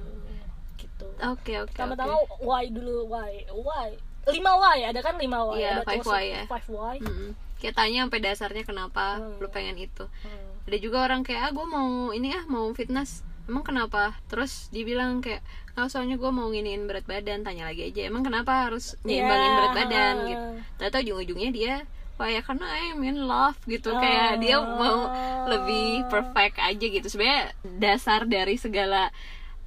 Gitu. 0.78 1.06
Oke 1.24 1.52
oke 1.58 1.72
pertama-tama 1.72 2.14
oke. 2.14 2.44
why 2.44 2.68
dulu 2.68 3.08
why 3.08 3.32
why 3.50 3.90
lima 4.24 4.52
why 4.54 4.78
ada 4.84 5.00
kan 5.00 5.16
lima 5.16 5.42
why 5.42 5.58
Iya, 5.58 5.70
ada 5.74 5.82
five 5.82 6.04
why 6.04 6.24
ya. 6.24 6.42
five 6.46 6.68
why 6.68 6.96
Mm-mm. 6.96 7.34
Kayak 7.56 7.74
tanya 7.76 7.98
sampai 8.02 8.20
dasarnya 8.20 8.62
kenapa 8.62 9.04
Hmm. 9.16 9.38
lu 9.38 9.48
pengen 9.48 9.74
itu. 9.76 10.04
Hmm. 10.22 10.50
Ada 10.62 10.76
juga 10.78 10.98
orang 11.00 11.22
kayak 11.22 11.40
ah 11.40 11.50
gue 11.50 11.62
mau 11.64 11.88
ini 12.10 12.30
ah 12.30 12.44
mau 12.44 12.70
fitness. 12.70 13.22
Emang 13.44 13.62
kenapa? 13.62 14.14
Terus 14.26 14.66
dibilang 14.68 15.18
kayak 15.18 15.42
nggak 15.72 15.88
soalnya 15.88 16.14
gue 16.14 16.26
mau 16.28 16.46
nginiin 16.46 16.84
berat 16.84 17.02
badan. 17.02 17.42
Tanya 17.42 17.66
lagi 17.66 17.82
aja. 17.84 18.02
Emang 18.04 18.22
kenapa 18.22 18.66
harus 18.66 18.94
nyimbangin 19.02 19.26
Ya. 19.44 19.56
berat 19.56 19.72
badan 19.76 20.14
gitu. 20.24 20.44
Ternyata 20.76 20.96
ujung-ujungnya 21.00 21.50
dia 21.50 21.74
wah 22.12 22.28
ya 22.28 22.38
karena 22.38 22.66
I'm 22.68 23.02
in 23.02 23.24
love 23.24 23.58
gitu 23.64 23.90
kayak 23.92 24.38
dia 24.38 24.58
mau 24.58 25.10
lebih 25.44 26.06
perfect 26.06 26.54
aja 26.56 26.84
gitu 26.84 27.08
sebenarnya 27.08 27.50
dasar 27.80 28.22
dari 28.24 28.54
segala 28.54 29.10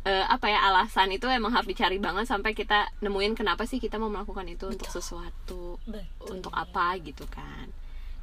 eh, 0.06 0.26
apa 0.26 0.46
ya 0.48 0.62
alasan 0.64 1.10
itu 1.10 1.26
emang 1.28 1.50
harus 1.50 1.66
dicari 1.66 1.98
banget 1.98 2.26
sampai 2.26 2.54
kita 2.54 2.88
nemuin 3.02 3.34
kenapa 3.34 3.66
sih 3.66 3.78
kita 3.78 3.98
mau 3.98 4.08
melakukan 4.08 4.46
itu 4.46 4.70
untuk 4.70 4.88
sesuatu 4.88 5.82
Betul. 5.84 6.28
untuk 6.32 6.54
apa 6.54 6.94
gitu 6.98 7.26
kan 7.26 7.68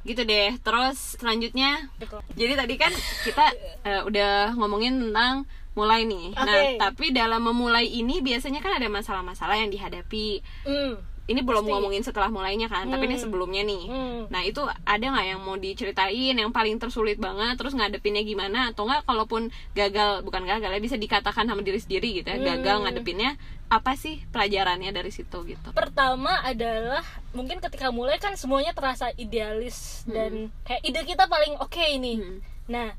gitu 0.01 0.23
deh 0.23 0.59
terus 0.59 1.15
selanjutnya 1.15 1.87
Gitu. 1.95 2.17
jadi 2.35 2.53
tadi 2.57 2.75
kan 2.75 2.91
kita 3.23 3.45
eh, 3.83 4.01
udah 4.03 4.51
ngomongin 4.53 4.99
tentang 4.99 5.43
mulai 5.73 6.03
nih 6.03 6.31
nah 6.33 6.43
Oke. 6.43 6.75
tapi 6.77 7.05
dalam 7.11 7.39
memulai 7.41 7.87
ini 7.87 8.19
biasanya 8.19 8.59
kan 8.59 8.75
ada 8.75 8.87
masalah-masalah 8.87 9.57
yang 9.57 9.71
dihadapi 9.71 10.43
Hmm. 10.63 10.99
Ini 11.25 11.39
belum 11.39 11.63
Pasti. 11.63 11.71
ngomongin 11.71 12.03
setelah 12.03 12.27
mulainya 12.27 12.67
kan 12.67 12.83
tapi 12.85 13.05
ini 13.05 13.15
Hmm. 13.15 13.23
sebelumnya 13.23 13.61
nih 13.61 13.83
Hmm. 13.85 14.21
nah 14.27 14.41
itu 14.41 14.59
ada 14.83 15.05
nggak 15.05 15.25
yang 15.25 15.39
mau 15.39 15.55
diceritain 15.55 16.35
yang 16.35 16.49
paling 16.49 16.75
tersulit 16.75 17.15
banget 17.15 17.55
terus 17.55 17.71
ngadepinnya 17.71 18.21
gimana 18.21 18.69
atau 18.69 18.83
nggak 18.83 19.03
kalaupun 19.03 19.47
gagal 19.71 20.19
bukan 20.21 20.43
gagal 20.43 20.67
ya 20.69 20.79
bisa 20.79 20.95
dikatakan 20.95 21.45
sama 21.45 21.61
diri 21.61 21.77
sendiri 21.77 22.11
gitu 22.13 22.27
ya 22.27 22.35
Hmm. 22.35 22.47
gagal 22.49 22.77
ngadepinnya 22.81 23.39
apa 23.65 23.95
sih 23.95 24.19
pelajarannya 24.29 24.91
dari 24.91 25.09
situ 25.09 25.37
gitu 25.45 25.71
pertama 25.71 26.43
adalah 26.43 27.01
mungkin 27.31 27.57
ketika 27.59 27.89
mulai 27.89 28.17
kan 28.17 28.35
semuanya 28.35 28.71
terasa 28.71 29.09
idealis 29.15 30.03
dan 30.05 30.51
kayak 30.61 30.83
ide 30.83 31.01
kita 31.05 31.25
paling 31.25 31.55
oke 31.57 31.79
ini 31.79 32.19
Hmm. 32.19 32.37
nah 32.67 32.91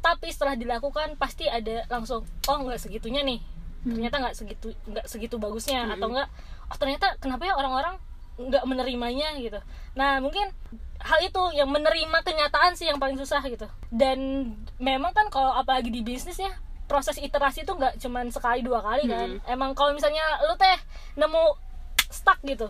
tapi 0.00 0.30
setelah 0.30 0.54
dilakukan 0.54 1.12
pasti 1.14 1.44
ada 1.44 1.84
langsung 1.86 2.24
oh 2.46 2.58
nggak 2.58 2.80
segitunya 2.80 3.20
nih 3.20 3.42
ternyata 3.80 4.16
nggak 4.20 4.34
segitu 4.36 4.68
nggak 4.88 5.06
segitu 5.08 5.36
bagusnya 5.40 5.88
atau 5.88 6.12
enggak 6.12 6.28
oh 6.68 6.76
ternyata 6.76 7.16
kenapa 7.16 7.48
ya 7.48 7.54
orang-orang 7.56 7.96
nggak 8.40 8.64
menerimanya 8.64 9.36
gitu. 9.36 9.60
Nah 9.92 10.16
mungkin 10.24 10.48
hal 11.00 11.20
itu 11.20 11.42
yang 11.52 11.68
menerima 11.68 12.24
kenyataan 12.24 12.72
sih 12.72 12.88
yang 12.88 12.96
paling 12.96 13.20
susah 13.20 13.44
gitu. 13.44 13.68
Dan 13.92 14.52
memang 14.80 15.12
kan 15.12 15.28
kalau 15.28 15.52
apalagi 15.52 15.92
di 15.92 16.00
bisnis 16.00 16.40
ya 16.40 16.52
proses 16.88 17.20
iterasi 17.20 17.68
itu 17.68 17.72
nggak 17.76 18.00
cuman 18.00 18.32
sekali 18.32 18.64
dua 18.64 18.80
kali 18.80 19.04
kan. 19.08 19.44
Emang 19.44 19.76
kalau 19.76 19.92
misalnya 19.92 20.24
lu 20.48 20.56
teh 20.56 20.78
nemu 21.20 21.44
stuck 22.08 22.40
gitu 22.42 22.68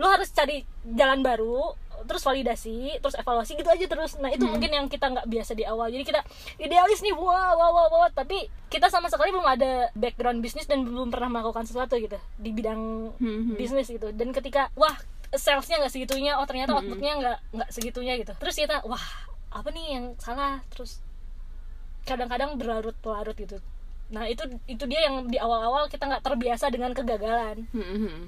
lu 0.00 0.06
harus 0.08 0.32
cari 0.32 0.64
jalan 0.96 1.20
baru 1.20 1.76
terus 2.06 2.22
validasi 2.24 3.00
terus 3.00 3.16
evaluasi 3.16 3.56
gitu 3.56 3.68
aja 3.68 3.86
terus. 3.86 4.16
Nah 4.20 4.30
itu 4.32 4.44
mungkin 4.44 4.70
yang 4.70 4.86
kita 4.86 5.10
nggak 5.10 5.26
biasa 5.26 5.52
di 5.56 5.64
awal. 5.64 5.88
Jadi 5.92 6.04
kita 6.04 6.20
idealis 6.60 7.00
nih 7.04 7.14
wah 7.16 7.56
wah 7.56 7.70
wah 7.72 7.86
wah. 7.90 8.10
Tapi 8.12 8.48
kita 8.68 8.88
sama 8.88 9.10
sekali 9.10 9.34
belum 9.34 9.46
ada 9.46 9.90
background 9.96 10.40
bisnis 10.40 10.68
dan 10.68 10.86
belum 10.86 11.10
pernah 11.10 11.28
melakukan 11.28 11.66
sesuatu 11.66 11.98
gitu 11.98 12.16
di 12.38 12.50
bidang 12.54 13.12
Hmm, 13.20 13.52
hmm. 13.52 13.56
bisnis 13.56 13.90
gitu. 13.90 14.12
Dan 14.14 14.30
ketika 14.30 14.72
wah 14.78 14.94
salesnya 15.30 15.78
nggak 15.78 15.92
segitunya 15.94 16.34
oh 16.38 16.46
ternyata 16.46 16.74
outputnya 16.74 17.12
nggak 17.18 17.38
nggak 17.54 17.70
segitunya 17.70 18.14
gitu. 18.18 18.32
Terus 18.38 18.54
kita 18.56 18.82
wah 18.86 19.02
apa 19.50 19.68
nih 19.70 19.86
yang 19.98 20.04
salah? 20.18 20.62
Terus 20.70 21.02
kadang-kadang 22.06 22.56
berlarut-larut 22.56 23.36
gitu. 23.36 23.58
Nah 24.10 24.26
itu 24.26 24.42
itu 24.66 24.84
dia 24.90 25.06
yang 25.06 25.30
di 25.30 25.38
awal-awal 25.38 25.86
kita 25.86 26.06
nggak 26.10 26.24
terbiasa 26.26 26.66
dengan 26.72 26.90
kegagalan. 26.90 27.70
Hmm, 27.70 27.82
hmm. 27.84 27.98
Hmm, 28.00 28.22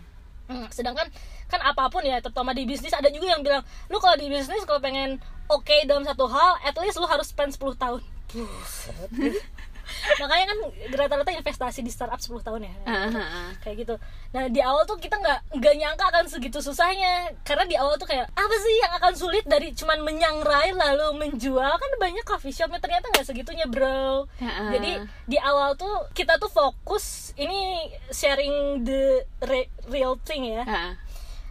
sedangkan 0.71 1.07
kan 1.49 1.61
apa 1.63 1.89
pun 1.93 2.03
ya 2.03 2.19
terutama 2.19 2.57
di 2.57 2.65
bisnis 2.65 2.93
ada 2.97 3.09
juga 3.13 3.33
yang 3.33 3.45
bilang 3.45 3.63
lu 3.93 4.01
kalau 4.01 4.17
di 4.17 4.29
bisnis 4.29 4.65
kalau 4.65 4.81
pengen 4.81 5.21
oke 5.49 5.77
dalam 5.85 6.03
satu 6.05 6.25
hal 6.29 6.57
at 6.65 6.77
least 6.81 6.97
lu 6.97 7.07
harus 7.07 7.29
spend 7.29 7.53
10 7.53 7.77
tahun. 7.77 8.01
makanya 10.21 10.47
kan 10.53 10.59
rata-rata 10.97 11.31
investasi 11.33 11.81
di 11.81 11.91
startup 11.93 12.21
10 12.21 12.43
tahun 12.43 12.61
ya. 12.69 12.75
Ah. 12.87 13.51
kayak 13.63 13.77
gitu. 13.87 13.95
Nah 14.35 14.49
di 14.49 14.61
awal 14.61 14.85
tuh 14.85 14.99
kita 14.99 15.19
nggak 15.19 15.59
nggak 15.59 15.75
nyangka 15.79 16.05
akan 16.13 16.25
segitu 16.29 16.59
susahnya. 16.59 17.33
Karena 17.47 17.65
di 17.65 17.77
awal 17.79 17.97
tuh 17.97 18.09
kayak 18.09 18.29
apa 18.33 18.55
sih 18.59 18.75
yang 18.83 18.93
akan 18.99 19.13
sulit 19.15 19.45
dari 19.47 19.73
cuman 19.73 20.03
menyangrai 20.03 20.75
lalu 20.75 21.17
menjual? 21.23 21.73
Kan 21.79 21.91
banyak 22.01 22.25
coffee 22.27 22.55
shopnya 22.55 22.83
ternyata 22.83 23.09
nggak 23.13 23.27
segitunya 23.27 23.67
bro. 23.71 24.27
Ah. 24.43 24.73
jadi 24.75 25.07
di 25.29 25.39
awal 25.39 25.79
tuh 25.79 26.11
kita 26.13 26.37
tuh 26.37 26.51
fokus 26.51 27.33
ini 27.39 27.89
sharing 28.13 28.85
the 28.85 29.25
re- 29.47 29.71
real 29.89 30.19
thing 30.21 30.49
ya. 30.49 30.63
Ah, 30.67 30.93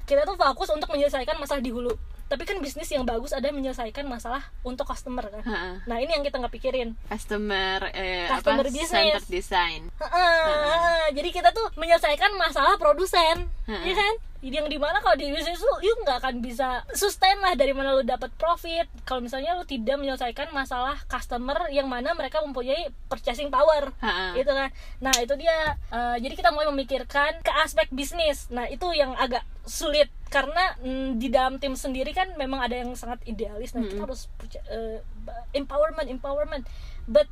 kita 0.06 0.27
tuh 0.27 0.36
fokus 0.36 0.69
untuk 0.69 0.91
menyelesaikan 0.91 1.39
masalah 1.39 1.63
di 1.63 1.71
hulu 1.71 1.95
tapi 2.32 2.48
kan 2.48 2.63
bisnis 2.63 2.88
yang 2.88 3.04
bagus 3.04 3.36
ada 3.36 3.52
menyelesaikan 3.52 4.08
masalah 4.08 4.39
untuk 4.63 4.88
customer 4.88 5.28
kan. 5.28 5.44
Ah, 5.44 5.52
ah. 5.52 5.76
nah 5.84 6.00
ini 6.00 6.15
yang 6.15 6.24
kita 6.24 6.39
nggak 6.39 6.56
pikirin. 6.56 6.96
Customer 7.12 7.91
eh, 7.91 8.32
Customer 8.32 8.63
apa 8.63 8.72
business. 8.72 9.28
design. 9.28 9.91
Heeh, 10.00 11.12
jadi 11.12 11.30
kita 11.36 11.52
tuh 11.52 11.67
menyelesaikan 11.76 12.32
masalah 12.39 12.80
produsen. 12.80 13.52
Ya 13.67 13.94
kan 14.00 14.31
yang 14.41 14.65
di 14.65 14.82
mana 14.82 14.97
kalau 15.06 15.13
di 15.13 15.30
bisnis 15.30 15.62
lu 15.62 15.86
you 15.86 15.93
nggak 16.01 16.17
akan 16.17 16.41
bisa 16.41 16.82
sustain 16.97 17.38
lah 17.38 17.54
dari 17.54 17.77
mana 17.77 17.93
lu 17.93 18.01
dapat 18.01 18.34
profit. 18.41 18.89
Kalau 19.06 19.21
misalnya 19.21 19.54
lu 19.54 19.62
tidak 19.69 20.01
menyelesaikan 20.01 20.49
masalah 20.49 20.97
customer 21.06 21.69
yang 21.69 21.86
mana 21.86 22.17
mereka 22.17 22.41
mempunyai 22.41 22.89
purchasing 23.06 23.54
power. 23.54 23.93
Ah, 24.01 24.10
ah. 24.10 24.32
gitu 24.34 24.49
kan. 24.49 24.73
Nah 24.97 25.13
itu 25.21 25.38
dia. 25.38 25.77
Eh, 25.93 26.17
jadi 26.25 26.34
kita 26.34 26.49
mulai 26.49 26.73
memikirkan 26.73 27.45
ke 27.45 27.51
aspek 27.62 27.93
bisnis. 27.93 28.49
Nah 28.49 28.65
itu 28.65 28.89
yang 28.97 29.13
agak 29.13 29.45
sulit. 29.69 30.10
Karena 30.34 30.73
mm, 30.82 31.21
di 31.21 31.30
dalam 31.30 31.62
tim 31.62 31.77
sendiri 31.77 32.10
kan 32.10 32.34
memang 32.34 32.65
ada 32.65 32.82
yang 32.82 32.97
sangat 32.97 33.21
idealis. 33.30 33.77
Nah 33.77 33.86
kita 33.86 34.10
harus 34.10 34.25
eh, 34.73 35.06
empowerment 35.54 36.10
empowerment. 36.10 36.65
But 37.06 37.30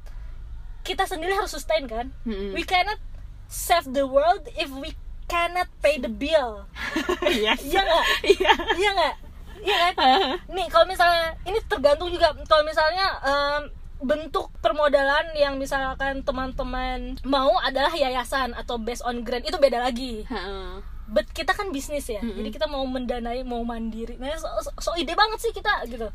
kita 0.85 1.09
sendiri 1.09 1.33
harus 1.33 1.49
sustain 1.49 1.89
kan. 1.89 2.13
Mm-mm. 2.21 2.53
we 2.53 2.61
cannot 2.61 3.01
save 3.49 3.89
the 3.97 4.05
world 4.05 4.45
if 4.53 4.69
we 4.69 4.93
cannot 5.29 5.69
pay 5.79 6.01
the 6.01 6.09
bill. 6.09 6.65
Yes 7.29 7.61
iya 7.61 7.81
nggak? 7.85 8.05
Iya. 8.25 8.53
Iya 8.75 8.89
nggak? 8.97 9.15
Iya 9.59 9.77
kan? 9.93 10.19
Nih 10.55 10.67
kalau 10.67 10.85
misalnya 10.89 11.37
ini 11.45 11.59
tergantung 11.69 12.09
juga 12.09 12.33
kalau 12.49 12.65
misalnya 12.65 13.05
em, 13.21 13.61
bentuk 13.99 14.47
permodalan 14.63 15.35
yang 15.35 15.59
misalkan 15.59 16.23
teman-teman 16.23 17.19
mau 17.27 17.51
adalah 17.59 17.91
yayasan 17.91 18.55
atau 18.55 18.79
based 18.79 19.03
on 19.03 19.21
grant 19.21 19.43
itu 19.45 19.59
beda 19.59 19.79
lagi. 19.79 20.23
Heeh. 20.25 20.81
but 21.09 21.25
kita 21.33 21.57
kan 21.57 21.73
bisnis 21.73 22.05
ya 22.05 22.21
jadi 22.21 22.53
kita 22.53 22.69
mau 22.69 22.85
mendanai 22.85 23.41
mau 23.41 23.65
mandiri. 23.65 24.21
Nah 24.21 24.29
so, 24.37 24.45
so, 24.61 24.69
so 24.77 24.91
ide 24.93 25.17
banget 25.17 25.41
sih 25.41 25.49
kita 25.49 25.81
gitu. 25.89 26.05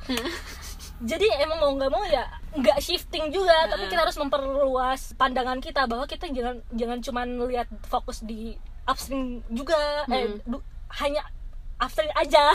Jadi 1.11 1.27
emang 1.43 1.59
mau 1.59 1.75
nggak 1.75 1.91
mau 1.91 2.07
ya 2.07 2.23
nggak 2.55 2.79
shifting 2.79 3.35
juga 3.35 3.67
tapi 3.67 3.91
kita 3.91 4.07
harus 4.07 4.15
memperluas 4.15 5.19
pandangan 5.19 5.59
kita 5.59 5.91
bahwa 5.91 6.07
kita 6.07 6.31
jangan 6.31 6.63
jangan 6.71 7.03
cuman 7.03 7.27
lihat 7.51 7.67
fokus 7.91 8.23
di 8.23 8.55
upstream 8.85 9.25
juga 9.49 9.77
eh, 10.09 10.41
du- 10.45 10.65
hanya 10.95 11.25
upstream 11.77 12.11
aja 12.15 12.53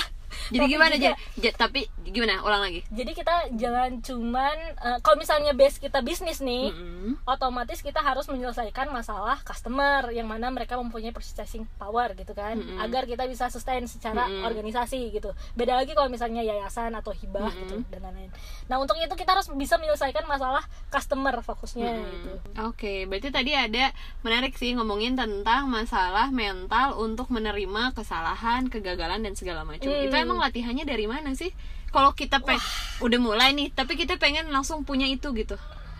jadi 0.49 0.61
Tapi 0.61 0.71
gimana 0.71 0.93
juga- 0.93 1.15
aja 1.15 1.39
Ja- 1.39 1.55
tapi 1.55 1.79
gimana 2.03 2.41
ulang 2.41 2.61
lagi 2.61 2.81
jadi 2.89 3.11
kita 3.11 3.35
jangan 3.53 3.89
cuman 3.99 4.55
eh, 4.75 4.97
kalau 4.99 5.15
misalnya 5.15 5.51
base 5.51 5.77
kita 5.77 5.99
bisnis 5.99 6.39
nih 6.39 6.69
Mm-mm. 6.69 7.21
otomatis 7.23 7.79
kita 7.79 7.99
harus 7.99 8.25
menyelesaikan 8.25 8.89
masalah 8.89 9.37
customer 9.39 10.09
yang 10.09 10.25
mana 10.25 10.47
mereka 10.47 10.75
mempunyai 10.75 11.09
purchasing 11.09 11.63
power 11.75 12.13
gitu 12.13 12.33
kan 12.33 12.55
Mm-mm. 12.55 12.79
agar 12.79 13.03
kita 13.03 13.25
bisa 13.25 13.47
sustain 13.47 13.85
secara 13.85 14.25
Mm-mm. 14.25 14.43
organisasi 14.43 15.11
gitu 15.11 15.29
beda 15.53 15.75
lagi 15.75 15.91
kalau 15.91 16.07
misalnya 16.07 16.41
yayasan 16.41 16.91
atau 16.91 17.11
hibah 17.11 17.47
Mm-mm. 17.47 17.59
gitu 17.59 17.75
dan 17.87 17.99
lain-lain 18.03 18.31
nah 18.65 18.77
untuk 18.77 18.95
itu 18.95 19.13
kita 19.13 19.31
harus 19.31 19.49
bisa 19.51 19.75
menyelesaikan 19.75 20.25
masalah 20.25 20.61
customer 20.87 21.39
fokusnya 21.39 21.89
Mm-mm. 21.89 22.11
gitu 22.11 22.31
Oke, 22.61 23.05
berarti 23.05 23.29
tadi 23.29 23.51
ada 23.51 23.91
menarik 24.19 24.53
sih 24.53 24.71
ngomongin 24.71 25.13
tentang 25.13 25.65
masalah 25.65 26.27
mental 26.29 26.97
untuk 26.97 27.27
menerima 27.29 27.91
kesalahan, 27.93 28.67
kegagalan 28.67 29.19
dan 29.19 29.33
segala 29.33 29.63
macam. 29.63 29.85
Hmm. 29.85 30.03
Itu 30.03 30.15
emang 30.21 30.37
latihannya 30.39 30.83
dari 30.83 31.05
mana 31.05 31.31
sih? 31.33 31.51
Kalau 31.89 32.11
kita 32.11 32.37
pe- 32.39 32.61
udah 32.99 33.19
mulai 33.19 33.49
nih, 33.51 33.69
tapi 33.69 33.93
kita 33.93 34.15
pengen 34.15 34.47
langsung 34.47 34.83
punya 34.83 35.05
itu 35.05 35.31
gitu. 35.33 35.57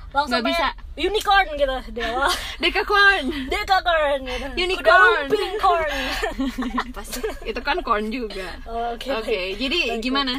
langsung 0.10 0.42
Nggak 0.42 0.46
bisa. 0.50 0.68
unicorn 1.00 1.48
gitu 1.54 1.78
di 1.92 2.02
awal 2.02 2.34
Dekakorn. 2.64 3.26
dekakorn 3.46 4.20
gitu 4.24 4.46
Unicorn. 4.66 4.82
Kuda 4.82 4.96
lumping 4.98 5.54
corn 5.56 5.94
Pasti 6.98 7.20
itu 7.44 7.60
kan 7.60 7.78
corn 7.80 8.10
juga. 8.10 8.58
oke 8.66 9.06
Oke, 9.16 9.30
baik. 9.54 9.58
jadi 9.58 9.80
gimana? 10.00 10.34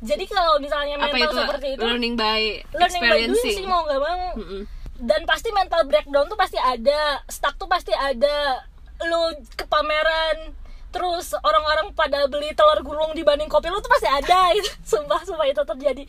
jadi 0.00 0.28
kalau 0.28 0.60
misalnya 0.60 1.00
Apa 1.00 1.08
mental 1.08 1.24
itu 1.24 1.36
seperti 1.38 1.68
itu 1.72 1.80
learning 1.80 2.14
by 2.14 2.42
learning 2.74 3.00
by 3.02 3.20
doing 3.24 3.40
sih 3.40 3.64
mau 3.64 3.80
nggak 3.82 3.96
mau 3.98 4.24
Mm-mm. 4.36 4.62
dan 5.00 5.20
pasti 5.24 5.48
mental 5.50 5.80
breakdown 5.84 6.28
tuh 6.28 6.36
pasti 6.36 6.60
ada 6.60 7.00
stuck 7.24 7.56
tuh 7.56 7.64
pasti 7.64 7.88
ada 7.90 8.60
lu 9.00 9.22
ke 9.50 9.64
pameran 9.64 10.52
terus 10.94 11.34
orang-orang 11.42 11.90
pada 11.98 12.30
beli 12.30 12.54
telur 12.54 12.78
gulung 12.86 13.10
dibanding 13.18 13.50
kopi 13.50 13.66
lu 13.66 13.82
tuh 13.82 13.90
pasti 13.90 14.06
ada 14.06 14.50
itu 14.58 14.70
sumpah 14.86 15.26
sumpah 15.26 15.50
itu 15.50 15.58
terjadi 15.66 16.06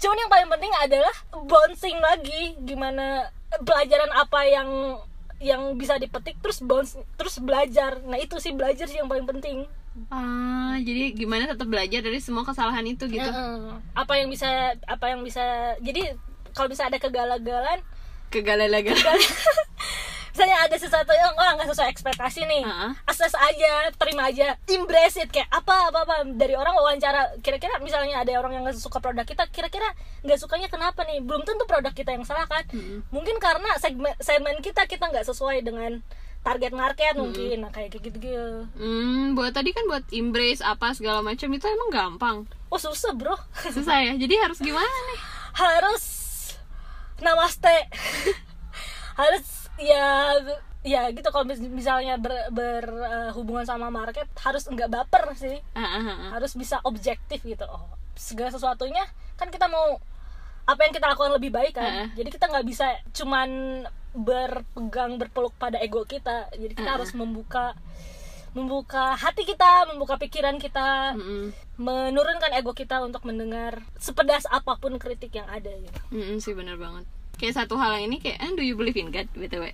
cuman 0.00 0.16
yang 0.16 0.32
paling 0.32 0.48
penting 0.48 0.72
adalah 0.80 1.14
bouncing 1.44 2.00
lagi. 2.00 2.56
Gimana 2.64 3.28
pelajaran 3.62 4.10
apa 4.16 4.40
yang 4.48 4.68
yang 5.40 5.76
bisa 5.76 5.96
dipetik 6.00 6.40
terus 6.40 6.64
bounce 6.64 6.96
terus 7.20 7.36
belajar. 7.40 8.00
Nah 8.08 8.16
itu 8.16 8.40
sih 8.40 8.56
belajar 8.56 8.88
sih 8.88 8.96
yang 8.96 9.12
paling 9.12 9.28
penting. 9.28 9.68
Ah, 10.08 10.80
jadi 10.80 11.12
gimana 11.12 11.50
tetap 11.50 11.68
belajar 11.68 12.00
dari 12.00 12.16
semua 12.22 12.48
kesalahan 12.48 12.84
itu 12.88 13.04
gitu? 13.12 13.30
Apa 13.92 14.16
yang 14.16 14.32
bisa 14.32 14.72
apa 14.88 15.12
yang 15.12 15.20
bisa 15.20 15.76
jadi 15.84 16.16
kalau 16.56 16.72
bisa 16.72 16.88
ada 16.88 16.96
kegagalan 16.96 17.84
Kegalagan. 18.30 18.94
misalnya 20.30 20.56
ada 20.60 20.76
sesuatu 20.76 21.10
yang 21.10 21.32
oh 21.32 21.50
nggak 21.54 21.68
sesuai 21.68 21.88
ekspektasi 21.88 22.40
nih 22.44 22.62
Heeh. 22.62 22.90
akses 23.04 23.32
aja 23.32 23.72
terima 23.94 24.26
aja 24.26 24.54
embrace 24.66 25.18
it 25.18 25.28
kayak 25.28 25.48
apa 25.48 25.88
apa 25.88 25.98
apa 26.02 26.14
dari 26.30 26.52
orang 26.52 26.72
wawancara 26.72 27.38
kira-kira 27.38 27.78
misalnya 27.78 28.18
ada 28.18 28.32
orang 28.34 28.52
yang 28.52 28.62
nggak 28.62 28.76
suka 28.76 28.98
produk 28.98 29.22
kita 29.22 29.46
kira-kira 29.48 29.86
nggak 30.20 30.36
sukanya 30.36 30.66
kenapa 30.66 31.02
nih 31.02 31.18
belum 31.18 31.42
tentu 31.42 31.64
produk 31.64 31.90
kita 31.90 32.10
yang 32.10 32.22
salah 32.22 32.44
kan 32.44 32.62
Mm-mm. 32.70 33.02
mungkin 33.08 33.36
karena 33.36 33.74
segmen 33.76 34.14
segmen 34.18 34.58
kita 34.58 34.84
kita 34.84 35.06
nggak 35.06 35.24
sesuai 35.24 35.60
dengan 35.60 35.98
target 36.40 36.72
market 36.72 37.12
mungkin 37.14 37.60
nah 37.60 37.68
kayak 37.68 37.92
gitu 37.92 38.08
gitu 38.08 38.64
Hmm, 38.72 39.34
buat 39.34 39.52
tadi 39.52 39.70
kan 39.70 39.84
buat 39.84 40.08
embrace 40.08 40.60
apa 40.60 40.90
segala 40.90 41.20
macam 41.20 41.46
itu 41.46 41.62
emang 41.62 41.90
gampang. 41.90 42.36
oh 42.66 42.80
susah 42.80 43.12
bro 43.12 43.36
Susah 43.60 44.00
ya. 44.00 44.12
Jadi 44.14 44.34
harus 44.38 44.56
gimana 44.58 44.88
nih? 44.88 45.20
harus 45.52 46.04
namaste 47.18 47.76
harus 49.20 49.59
ya 49.80 50.36
ya 50.80 51.12
gitu 51.12 51.28
kalau 51.28 51.44
mis- 51.44 51.60
misalnya 51.60 52.16
ber- 52.16 52.48
berhubungan 52.50 53.64
sama 53.64 53.92
market 53.92 54.24
harus 54.40 54.64
nggak 54.64 54.88
baper 54.88 55.36
sih 55.36 55.60
ah, 55.76 55.84
ah. 55.84 56.16
harus 56.32 56.56
bisa 56.56 56.80
objektif 56.84 57.44
gitu 57.44 57.64
oh 57.64 57.84
segala 58.16 58.48
sesuatunya 58.48 59.04
kan 59.36 59.48
kita 59.48 59.68
mau 59.68 60.00
apa 60.64 60.80
yang 60.84 60.92
kita 60.92 61.08
lakukan 61.08 61.36
lebih 61.36 61.52
baik 61.52 61.76
kan 61.76 61.84
Heeh. 61.84 62.08
jadi 62.16 62.28
kita 62.28 62.44
nggak 62.48 62.66
bisa 62.66 62.86
cuman 63.12 63.48
berpegang 64.12 65.16
berpeluk 65.16 65.52
pada 65.56 65.76
ego 65.78 66.04
kita 66.04 66.48
jadi 66.52 66.72
kita 66.72 66.82
Heeh. 66.82 66.96
harus 66.96 67.12
membuka 67.12 67.76
membuka 68.50 69.14
hati 69.14 69.46
kita 69.46 69.86
membuka 69.86 70.18
pikiran 70.18 70.58
kita 70.58 71.14
Mm-mm. 71.14 71.54
menurunkan 71.78 72.50
ego 72.50 72.74
kita 72.74 72.98
untuk 72.98 73.22
mendengar 73.22 73.78
sepedas 73.94 74.42
apa 74.50 74.74
pun 74.74 74.98
kritik 74.98 75.30
yang 75.30 75.46
ada 75.46 75.70
gitu 75.70 76.00
Mm-mm 76.10 76.42
sih 76.42 76.50
bener 76.50 76.74
banget. 76.74 77.06
Kayak 77.40 77.64
satu 77.64 77.80
hal 77.80 77.96
yang 77.96 78.12
ini 78.12 78.20
kayak, 78.20 78.36
and 78.38 78.54
do 78.54 78.62
you 78.62 78.76
believe 78.76 78.94
in 78.94 79.08
God, 79.08 79.26
btw? 79.32 79.72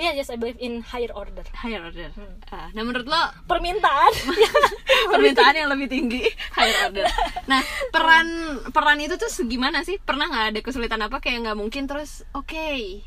Iya, 0.00 0.16
yes, 0.16 0.32
I 0.32 0.38
believe 0.38 0.56
in 0.56 0.80
higher 0.80 1.12
order. 1.12 1.44
Higher 1.52 1.82
order. 1.82 2.08
Hmm. 2.14 2.38
Ah, 2.48 2.72
nah 2.72 2.80
menurut 2.80 3.04
lo 3.04 3.20
Permintaan. 3.44 4.12
permintaan 5.12 5.52
yang 5.52 5.68
lebih 5.68 5.92
tinggi 5.92 6.24
higher 6.56 6.88
order. 6.88 7.04
Nah 7.44 7.60
peran 7.90 8.26
peran 8.72 8.96
itu 9.02 9.20
tuh 9.20 9.28
gimana 9.44 9.84
sih? 9.84 10.00
Pernah 10.00 10.30
nggak 10.30 10.46
ada 10.54 10.60
kesulitan 10.64 11.04
apa 11.04 11.20
kayak 11.20 11.44
nggak 11.44 11.58
mungkin 11.58 11.84
terus? 11.84 12.24
Oke, 12.32 13.02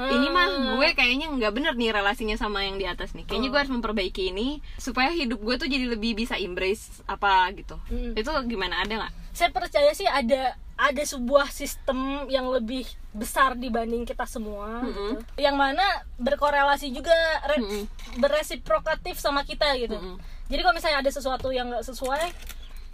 ini 0.00 0.26
Hmm. 0.26 0.32
mah 0.32 0.46
gue 0.80 0.88
kayaknya 0.96 1.28
nggak 1.28 1.52
bener 1.52 1.72
nih 1.76 1.92
relasinya 1.92 2.34
sama 2.34 2.64
yang 2.64 2.80
di 2.80 2.88
atas 2.88 3.12
nih. 3.12 3.28
Kayaknya 3.28 3.48
gue 3.52 3.60
harus 3.60 3.74
memperbaiki 3.74 4.32
ini 4.32 4.58
supaya 4.80 5.12
hidup 5.12 5.38
gue 5.38 5.54
tuh 5.60 5.68
jadi 5.68 5.84
lebih 5.84 6.16
bisa 6.16 6.40
embrace 6.40 7.04
apa 7.04 7.52
gitu. 7.52 7.76
Hmm. 7.86 8.16
Itu 8.16 8.32
gimana 8.48 8.80
ada 8.82 9.04
nggak? 9.04 9.12
Saya 9.30 9.50
percaya 9.50 9.90
sih 9.92 10.06
ada 10.06 10.54
ada 10.80 11.02
sebuah 11.04 11.52
sistem 11.52 12.24
yang 12.26 12.48
lebih 12.48 12.88
besar 13.12 13.52
dibanding 13.52 14.08
kita 14.08 14.24
semua 14.24 14.80
gitu. 14.80 15.20
Yang 15.36 15.56
mana 15.60 15.84
berkorelasi 16.16 16.88
juga 16.88 17.12
re- 17.46 17.60
Mm-mm. 17.60 17.84
beresiprokatif 18.16 19.20
sama 19.20 19.44
kita 19.44 19.76
gitu. 19.76 20.00
Mm-mm. 20.00 20.16
Jadi 20.48 20.60
kalau 20.64 20.74
misalnya 20.74 20.98
ada 21.04 21.12
sesuatu 21.12 21.52
yang 21.52 21.68
nggak 21.68 21.84
sesuai 21.84 22.24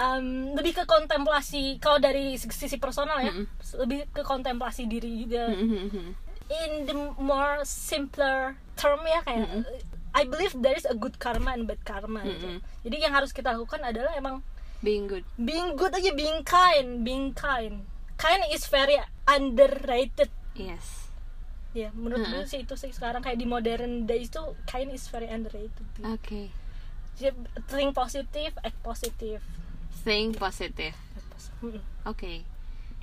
um, 0.03 0.27
lebih 0.59 0.77
ke 0.77 0.85
kontemplasi 0.85 1.79
kalau 1.79 2.03
dari 2.03 2.35
sisi 2.37 2.75
personal 2.77 3.23
ya, 3.23 3.31
Mm-mm. 3.31 3.47
lebih 3.87 4.11
ke 4.11 4.23
kontemplasi 4.27 4.91
diri 4.91 5.23
juga. 5.23 5.47
Mhm. 5.53 6.27
in 6.47 6.87
the 6.87 6.95
more 7.19 7.67
simpler 7.67 8.55
term 8.79 9.03
ya 9.03 9.19
kayak 9.27 9.67
I 10.15 10.23
believe 10.31 10.55
there 10.55 10.79
is 10.79 10.87
a 10.87 10.95
good 10.95 11.19
karma 11.19 11.53
and 11.53 11.67
bad 11.67 11.83
karma 11.83 12.23
gitu. 12.23 12.47
Mm-mm. 12.47 12.63
Jadi 12.87 12.97
yang 13.03 13.11
harus 13.11 13.35
kita 13.35 13.51
lakukan 13.51 13.83
adalah 13.83 14.15
emang 14.15 14.47
Being 14.85 15.09
good. 15.09 15.25
being 15.37 15.75
good 15.75 15.93
aja, 15.93 16.13
being 16.13 16.41
kind, 16.43 17.03
being 17.03 17.33
kind. 17.33 17.89
Kind 18.17 18.43
is 18.49 18.69
very 18.69 18.97
underrated. 19.27 20.33
Yes. 20.57 21.09
Ya, 21.77 21.93
menurut 21.93 22.25
Mm-mm. 22.25 22.41
gue 22.41 22.45
sih 22.49 22.65
itu 22.65 22.73
sih 22.73 22.89
sekarang 22.89 23.21
kayak 23.21 23.37
di 23.37 23.45
modern 23.45 24.09
days 24.09 24.33
tuh 24.33 24.57
kind 24.65 24.89
is 24.89 25.05
very 25.13 25.29
underrated. 25.29 25.85
Oke. 26.01 26.49
Jadi, 27.17 27.37
think 27.69 27.93
positive, 27.93 28.57
act 28.65 28.81
positive. 28.81 29.45
Think 30.05 30.41
positive. 30.41 30.97
Oke. 32.05 32.45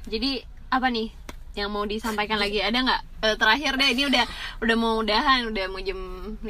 Jadi 0.10 0.42
apa 0.70 0.90
nih 0.90 1.14
yang 1.54 1.70
mau 1.70 1.86
disampaikan 1.86 2.42
lagi? 2.42 2.62
Ada 2.66 2.78
nggak? 2.82 3.02
Eh, 3.22 3.36
terakhir 3.38 3.78
deh, 3.78 3.90
ini 3.94 4.04
udah 4.10 4.26
udah 4.66 4.76
mau 4.78 4.98
udahan, 5.02 5.50
udah 5.54 5.66
mau 5.70 5.82
jam 5.82 6.00
5 6.42 6.50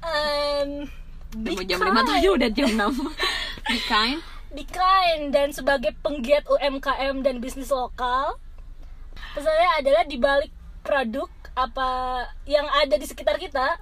Um, 0.00 0.88
Udah 1.36 1.50
mau 1.54 1.64
jam 1.66 1.78
5 1.78 2.08
tuh 2.08 2.32
udah 2.40 2.50
jam 2.56 2.68
6 2.72 3.68
Be 3.68 3.78
kind 3.84 4.18
be 4.50 4.64
kind 4.64 5.30
dan 5.30 5.50
sebagai 5.50 5.94
penggiat 5.96 6.42
UMKM 6.44 7.20
dan 7.20 7.38
bisnis 7.38 7.68
lokal 7.68 8.38
pesannya 9.32 9.70
adalah 9.76 10.02
di 10.02 10.16
balik 10.16 10.50
produk 10.80 11.26
apa 11.52 11.90
yang 12.44 12.66
ada 12.66 12.94
di 12.94 13.04
sekitar 13.04 13.36
kita 13.36 13.78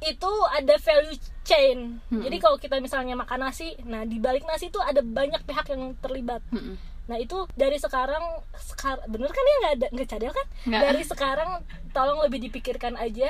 itu 0.00 0.32
ada 0.52 0.74
value 0.76 1.16
chain 1.42 1.98
Hmm. 2.06 2.20
jadi 2.20 2.36
kalau 2.38 2.56
kita 2.56 2.78
misalnya 2.78 3.14
makan 3.14 3.42
nasi 3.42 3.74
nah 3.82 4.02
di 4.02 4.16
balik 4.16 4.44
nasi 4.44 4.68
itu 4.68 4.78
ada 4.78 5.00
banyak 5.00 5.42
pihak 5.42 5.66
yang 5.68 5.92
terlibat 5.98 6.40
Mm-mm. 6.48 6.76
nah 7.04 7.16
itu 7.16 7.44
dari 7.52 7.76
sekarang 7.76 8.22
sekar 8.54 9.02
bener 9.06 9.28
kan 9.28 9.42
ya 9.42 9.54
nggak 9.58 9.74
ada 9.74 9.86
nggak 9.90 10.08
cadel 10.08 10.32
kan 10.32 10.46
Nggak. 10.64 10.80
dari 10.82 11.02
sekarang 11.02 11.50
tolong 11.90 12.20
lebih 12.20 12.38
dipikirkan 12.42 12.94
aja 12.94 13.28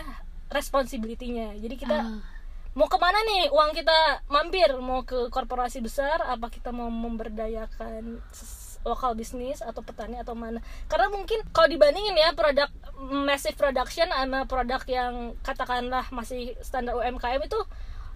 responsibility-nya 0.48 1.56
jadi 1.56 1.74
kita 1.74 1.96
Ah. 1.96 2.20
Mau 2.74 2.90
ke 2.90 2.98
mana 2.98 3.18
nih 3.22 3.54
uang 3.54 3.70
kita 3.70 4.26
mampir? 4.26 4.70
Mau 4.82 5.06
ke 5.06 5.30
korporasi 5.30 5.78
besar? 5.78 6.18
Apa 6.26 6.50
kita 6.50 6.74
mau 6.74 6.90
memberdayakan 6.90 8.18
lokal 8.84 9.16
bisnis 9.16 9.62
atau 9.62 9.80
petani 9.80 10.18
atau 10.18 10.34
mana? 10.34 10.58
Karena 10.90 11.08
mungkin 11.08 11.40
kalau 11.54 11.70
dibandingin 11.70 12.18
ya 12.18 12.34
produk 12.34 12.68
massive 12.98 13.54
production 13.54 14.10
sama 14.10 14.44
produk 14.50 14.82
yang 14.90 15.38
katakanlah 15.46 16.04
masih 16.10 16.58
standar 16.60 16.98
UMKM 16.98 17.46
itu 17.46 17.58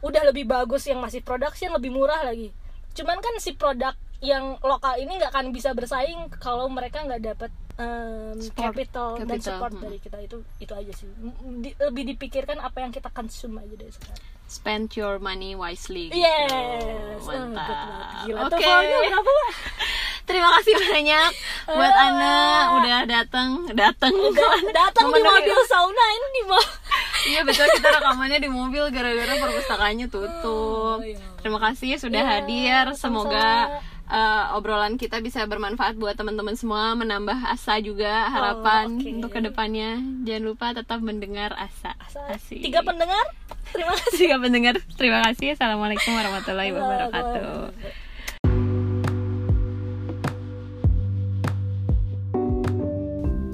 udah 0.03 0.23
lebih 0.31 0.47
bagus 0.47 0.87
yang 0.87 0.99
masih 0.99 1.23
production 1.23 1.71
lebih 1.75 1.95
murah 1.95 2.27
lagi. 2.27 2.51
Cuman 2.99 3.23
kan 3.23 3.39
si 3.39 3.55
produk 3.55 3.95
yang 4.19 4.59
lokal 4.67 4.99
ini 4.99 5.15
nggak 5.15 5.31
akan 5.31 5.55
bisa 5.55 5.71
bersaing 5.79 6.27
kalau 6.43 6.67
mereka 6.67 7.07
nggak 7.07 7.23
dapat 7.23 7.51
um, 7.79 8.35
Support. 8.43 8.75
capital, 8.75 9.11
dan 9.15 9.27
Capital, 9.31 9.47
support 9.47 9.73
hmm. 9.79 9.83
dari 9.87 9.99
kita. 10.03 10.19
Itu 10.19 10.37
itu 10.59 10.73
aja 10.75 10.93
sih. 10.95 11.07
Di- 11.63 11.79
lebih 11.79 12.05
dipikirkan 12.15 12.59
apa 12.59 12.83
yang 12.83 12.91
kita 12.91 13.15
consume 13.15 13.63
aja 13.63 13.75
dari 13.79 13.95
sekarang 13.95 14.38
Spend 14.49 14.97
your 14.97 15.21
money 15.21 15.53
wisely 15.53 16.09
gitu. 16.09 16.25
Yes, 16.25 17.21
Mantap. 17.21 18.25
Gila 18.25 18.49
Oke 18.49 18.51
tuh 18.51 18.59
follow-nya 18.65 18.99
berapa 19.13 19.31
Wak? 19.31 19.51
Terima 20.25 20.49
kasih 20.57 20.75
banyak 20.77 21.31
Buat 21.69 21.93
Ah. 21.93 22.05
Ana 22.09 22.37
udah 22.81 22.99
datang 23.05 23.49
Datang 23.73 24.13
datang 24.81 25.07
di 25.09 25.21
mobil 25.21 25.59
sauna 25.65 26.05
ini 26.13 26.29
di 26.33 26.43
mo 26.45 26.61
iya 27.29 27.41
betul 27.43 27.67
kita 27.77 27.93
rekamannya 27.93 28.39
di 28.41 28.49
mobil 28.49 28.89
gara-gara 28.89 29.35
perpustakaannya 29.37 30.07
tutup. 30.09 30.97
Oh, 30.97 31.05
iya. 31.05 31.19
Terima 31.43 31.59
kasih 31.61 31.99
sudah 31.99 32.23
ya, 32.25 32.31
hadir. 32.41 32.85
Semoga 32.95 33.83
uh, 34.09 34.57
obrolan 34.57 34.97
kita 34.97 35.21
bisa 35.21 35.45
bermanfaat 35.45 36.01
buat 36.01 36.17
teman-teman 36.17 36.57
semua, 36.57 36.97
menambah 36.97 37.37
asa 37.47 37.79
juga 37.79 38.27
harapan 38.33 38.97
oh, 38.97 39.01
okay. 39.01 39.13
untuk 39.15 39.31
ke 39.37 39.41
depannya. 39.45 40.01
Jangan 40.25 40.43
lupa 40.43 40.67
tetap 40.75 40.99
mendengar 41.05 41.53
asa. 41.55 41.95
asa. 42.01 42.35
Tiga 42.49 42.81
pendengar, 42.83 43.25
terima 43.71 43.93
kasih. 44.01 44.19
Tiga 44.19 44.37
pendengar, 44.41 44.75
terima 44.97 45.21
kasih. 45.29 45.55
Assalamualaikum 45.55 46.11
warahmatullahi 46.17 46.73
wabarakatuh. 46.75 48.07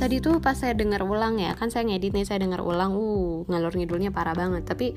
tadi 0.04 0.20
tuh 0.20 0.36
pas 0.36 0.52
saya 0.52 0.76
dengar 0.76 1.00
ulang 1.00 1.40
ya 1.40 1.56
kan 1.56 1.72
saya 1.72 1.88
ngedit 1.88 2.12
nih 2.12 2.28
saya 2.28 2.44
dengar 2.44 2.60
ulang 2.60 2.92
uh 2.92 3.48
ngalur 3.48 3.72
ngidulnya 3.72 4.12
parah 4.12 4.36
banget 4.36 4.68
tapi 4.68 4.92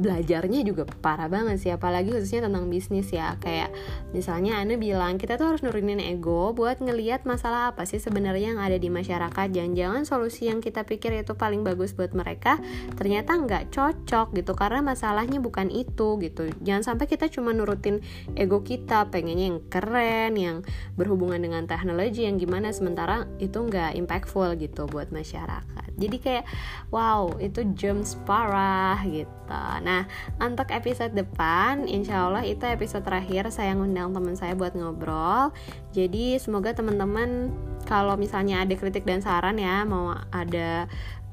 belajarnya 0.00 0.64
juga 0.64 0.88
parah 1.04 1.28
banget 1.28 1.60
sih 1.60 1.70
apalagi 1.72 2.12
khususnya 2.12 2.48
tentang 2.48 2.68
bisnis 2.72 3.12
ya. 3.12 3.36
Kayak 3.40 3.74
misalnya 4.16 4.60
Anda 4.60 4.80
bilang 4.80 5.20
kita 5.20 5.36
tuh 5.36 5.52
harus 5.52 5.60
nurunin 5.60 6.00
ego 6.00 6.52
buat 6.56 6.80
ngeliat 6.80 7.28
masalah 7.28 7.74
apa 7.74 7.84
sih 7.84 8.00
sebenarnya 8.00 8.56
yang 8.56 8.60
ada 8.62 8.76
di 8.80 8.88
masyarakat. 8.88 9.46
Jangan-jangan 9.52 10.02
solusi 10.08 10.48
yang 10.48 10.64
kita 10.64 10.86
pikir 10.88 11.12
itu 11.16 11.36
paling 11.36 11.60
bagus 11.62 11.92
buat 11.92 12.16
mereka 12.16 12.56
ternyata 12.96 13.36
nggak 13.36 13.72
cocok 13.72 14.36
gitu 14.36 14.52
karena 14.56 14.80
masalahnya 14.80 15.38
bukan 15.38 15.68
itu 15.68 16.16
gitu. 16.20 16.48
Jangan 16.64 16.94
sampai 16.94 17.06
kita 17.10 17.28
cuma 17.28 17.52
nurutin 17.52 18.00
ego 18.36 18.64
kita 18.64 19.08
pengennya 19.12 19.56
yang 19.56 19.60
keren 19.68 20.32
yang 20.38 20.56
berhubungan 20.96 21.40
dengan 21.40 21.68
teknologi 21.68 22.24
yang 22.24 22.40
gimana 22.40 22.72
sementara 22.72 23.28
itu 23.38 23.58
nggak 23.60 23.96
impactful 23.98 24.56
gitu 24.56 24.88
buat 24.88 25.12
masyarakat. 25.12 25.88
Jadi 25.96 26.16
kayak 26.18 26.44
wow 26.88 27.36
itu 27.38 27.62
gems 27.76 28.16
parah 28.24 28.96
gitu 29.04 29.42
nah 29.82 30.06
untuk 30.38 30.70
episode 30.70 31.12
depan 31.12 31.84
insya 31.90 32.26
Allah 32.26 32.46
itu 32.46 32.62
episode 32.64 33.04
terakhir 33.04 33.50
saya 33.50 33.74
ngundang 33.76 34.14
teman 34.14 34.34
saya 34.38 34.56
buat 34.56 34.72
ngobrol. 34.78 35.50
Jadi 35.92 36.38
semoga 36.40 36.72
teman-teman 36.72 37.52
kalau 37.84 38.14
misalnya 38.16 38.62
ada 38.62 38.74
kritik 38.78 39.04
dan 39.04 39.20
saran 39.20 39.58
ya 39.58 39.82
mau 39.82 40.14
ada 40.30 40.86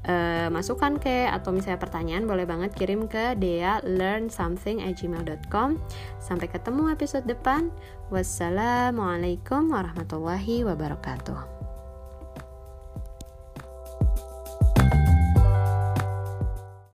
uh, 0.06 0.48
masukan 0.52 0.98
ke 1.00 1.28
atau 1.28 1.54
misalnya 1.54 1.80
pertanyaan 1.80 2.24
boleh 2.24 2.44
banget 2.44 2.74
kirim 2.76 3.06
ke 3.06 3.36
dea 3.36 3.80
learn 3.84 4.28
something 4.32 4.80
at 4.84 4.96
gmail.com 4.98 5.78
sampai 6.20 6.46
ketemu 6.48 6.92
episode 6.92 7.24
depan. 7.24 7.68
Wassalamualaikum 8.10 9.70
warahmatullahi 9.70 10.66
wabarakatuh 10.66 11.59